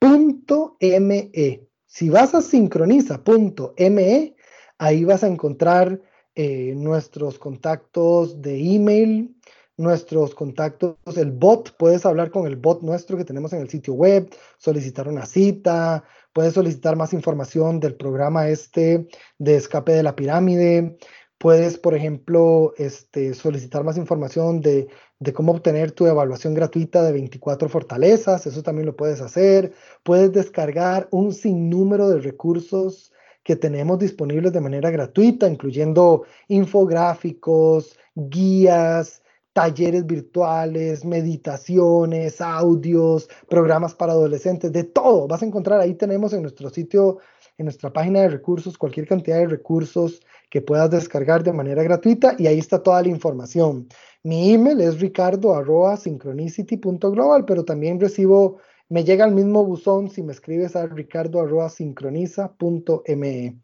punto 0.00 0.76
ME. 0.80 1.68
Si 1.86 2.08
vas 2.08 2.34
a 2.34 2.42
sincroniza.me, 2.42 4.34
ahí 4.78 5.04
vas 5.04 5.22
a 5.22 5.28
encontrar 5.28 6.00
eh, 6.34 6.74
nuestros 6.76 7.38
contactos 7.38 8.42
de 8.42 8.74
email, 8.74 9.36
nuestros 9.76 10.34
contactos, 10.34 10.96
el 11.16 11.32
bot, 11.32 11.76
puedes 11.76 12.04
hablar 12.06 12.30
con 12.30 12.46
el 12.46 12.56
bot 12.56 12.82
nuestro 12.82 13.16
que 13.16 13.24
tenemos 13.24 13.52
en 13.52 13.60
el 13.62 13.68
sitio 13.68 13.94
web, 13.94 14.28
solicitar 14.58 15.08
una 15.08 15.26
cita, 15.26 16.04
Puedes 16.32 16.54
solicitar 16.54 16.96
más 16.96 17.12
información 17.12 17.78
del 17.78 17.94
programa 17.94 18.48
este 18.48 19.06
de 19.38 19.56
escape 19.56 19.92
de 19.92 20.02
la 20.02 20.16
pirámide. 20.16 20.96
Puedes, 21.36 21.76
por 21.76 21.94
ejemplo, 21.94 22.72
este, 22.78 23.34
solicitar 23.34 23.84
más 23.84 23.98
información 23.98 24.60
de, 24.60 24.88
de 25.18 25.32
cómo 25.34 25.52
obtener 25.52 25.92
tu 25.92 26.06
evaluación 26.06 26.54
gratuita 26.54 27.02
de 27.02 27.12
24 27.12 27.68
fortalezas. 27.68 28.46
Eso 28.46 28.62
también 28.62 28.86
lo 28.86 28.96
puedes 28.96 29.20
hacer. 29.20 29.72
Puedes 30.04 30.32
descargar 30.32 31.08
un 31.10 31.34
sinnúmero 31.34 32.08
de 32.08 32.20
recursos 32.20 33.12
que 33.42 33.56
tenemos 33.56 33.98
disponibles 33.98 34.52
de 34.52 34.60
manera 34.60 34.90
gratuita, 34.90 35.48
incluyendo 35.48 36.24
infográficos, 36.48 37.98
guías, 38.14 39.21
talleres 39.52 40.06
virtuales, 40.06 41.04
meditaciones, 41.04 42.40
audios, 42.40 43.28
programas 43.48 43.94
para 43.94 44.12
adolescentes, 44.12 44.72
de 44.72 44.84
todo. 44.84 45.26
Vas 45.28 45.42
a 45.42 45.46
encontrar, 45.46 45.80
ahí 45.80 45.94
tenemos 45.94 46.32
en 46.32 46.40
nuestro 46.42 46.70
sitio, 46.70 47.18
en 47.58 47.66
nuestra 47.66 47.92
página 47.92 48.22
de 48.22 48.30
recursos, 48.30 48.78
cualquier 48.78 49.06
cantidad 49.06 49.36
de 49.38 49.48
recursos 49.48 50.22
que 50.50 50.62
puedas 50.62 50.90
descargar 50.90 51.42
de 51.42 51.52
manera 51.52 51.82
gratuita 51.82 52.34
y 52.38 52.46
ahí 52.46 52.58
está 52.58 52.82
toda 52.82 53.02
la 53.02 53.08
información. 53.08 53.88
Mi 54.22 54.52
email 54.52 54.80
es 54.80 55.00
ricardo.synchronicity.global, 55.00 57.44
pero 57.44 57.64
también 57.64 58.00
recibo, 58.00 58.58
me 58.88 59.04
llega 59.04 59.24
al 59.24 59.32
mismo 59.32 59.64
buzón 59.64 60.10
si 60.10 60.22
me 60.22 60.32
escribes 60.32 60.76
a 60.76 60.86
ricardo.sincroniza.me. 60.86 63.56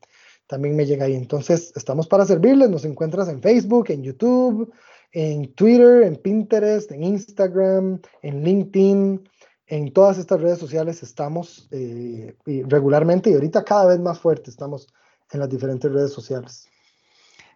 También 0.48 0.76
me 0.76 0.86
llega 0.86 1.04
ahí. 1.04 1.14
Entonces, 1.14 1.72
estamos 1.76 2.08
para 2.08 2.24
servirles. 2.24 2.70
Nos 2.70 2.86
encuentras 2.86 3.28
en 3.28 3.42
Facebook, 3.42 3.90
en 3.90 4.02
YouTube, 4.02 4.72
en 5.12 5.52
Twitter, 5.54 6.02
en 6.02 6.16
Pinterest, 6.16 6.90
en 6.92 7.04
Instagram, 7.04 8.00
en 8.22 8.42
LinkedIn, 8.42 9.28
en 9.66 9.92
todas 9.92 10.18
estas 10.18 10.40
redes 10.40 10.58
sociales 10.58 11.02
estamos 11.02 11.68
eh, 11.70 12.34
regularmente 12.66 13.30
y 13.30 13.34
ahorita 13.34 13.64
cada 13.64 13.86
vez 13.86 14.00
más 14.00 14.18
fuerte 14.18 14.50
estamos 14.50 14.88
en 15.30 15.40
las 15.40 15.48
diferentes 15.48 15.92
redes 15.92 16.12
sociales. 16.12 16.68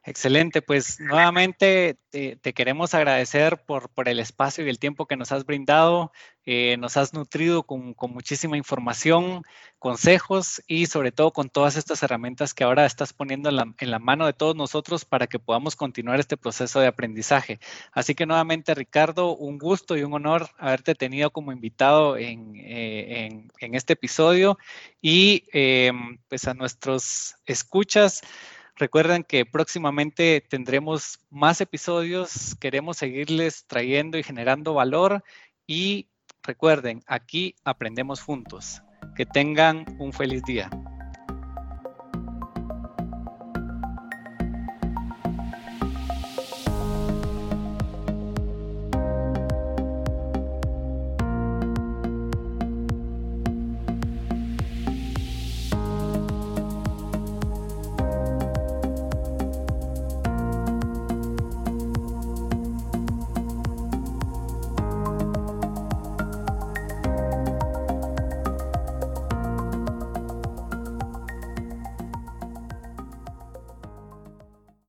Excelente, 0.04 0.62
pues 0.62 0.98
nuevamente 0.98 1.96
te, 2.10 2.52
queremos 2.54 2.92
agradecer 2.92 3.62
por, 3.64 3.88
por, 3.88 4.08
el 4.08 4.18
espacio 4.18 4.66
y 4.66 4.68
el 4.68 4.80
tiempo 4.80 5.06
que 5.06 5.16
nos 5.16 5.30
has 5.30 5.46
brindado. 5.46 6.10
Eh, 6.44 6.76
nos 6.76 6.96
has 6.96 7.14
nutrido 7.14 7.62
con, 7.62 7.94
con, 7.94 8.12
muchísima 8.12 8.56
información, 8.56 9.44
consejos 9.78 10.60
y 10.66 10.86
sobre 10.86 11.12
todo 11.12 11.32
con 11.32 11.50
todas 11.50 11.76
estas 11.76 12.02
herramientas 12.02 12.52
que 12.52 12.64
ahora 12.64 12.84
estás 12.84 13.12
poniendo 13.12 13.48
en 13.48 13.54
la, 13.54 13.74
en 13.78 13.90
la, 13.92 14.00
mano 14.00 14.26
de 14.26 14.32
todos 14.32 14.56
nosotros 14.56 15.04
para 15.04 15.28
que 15.28 15.38
podamos 15.38 15.76
continuar 15.76 16.18
este 16.18 16.36
proceso 16.36 16.80
de 16.80 16.88
aprendizaje. 16.88 17.60
Así 17.92 18.16
que 18.16 18.26
nuevamente, 18.26 18.74
Ricardo, 18.74 19.36
un 19.36 19.56
gusto 19.56 19.96
y 19.96 20.02
un 20.02 20.14
honor 20.14 20.50
haberte 20.58 20.96
tenido 20.96 21.30
como 21.30 21.52
invitado 21.52 22.16
en, 22.16 22.56
eh, 22.56 23.46
en, 23.60 23.74
este 23.76 23.92
episodio 23.92 24.58
y 25.00 25.44
eh, 25.52 25.92
pues 26.28 26.48
a 26.48 26.54
nuestros 26.54 27.36
escuchas. 27.46 28.22
Recuerden 28.76 29.22
que 29.22 29.44
próximamente 29.44 30.42
tendremos 30.48 31.18
más 31.30 31.60
episodios, 31.60 32.56
queremos 32.58 32.96
seguirles 32.96 33.66
trayendo 33.66 34.18
y 34.18 34.22
generando 34.22 34.74
valor 34.74 35.22
y 35.66 36.08
recuerden, 36.42 37.02
aquí 37.06 37.54
aprendemos 37.64 38.22
juntos. 38.22 38.82
Que 39.14 39.26
tengan 39.26 39.84
un 39.98 40.12
feliz 40.12 40.42
día. 40.44 40.70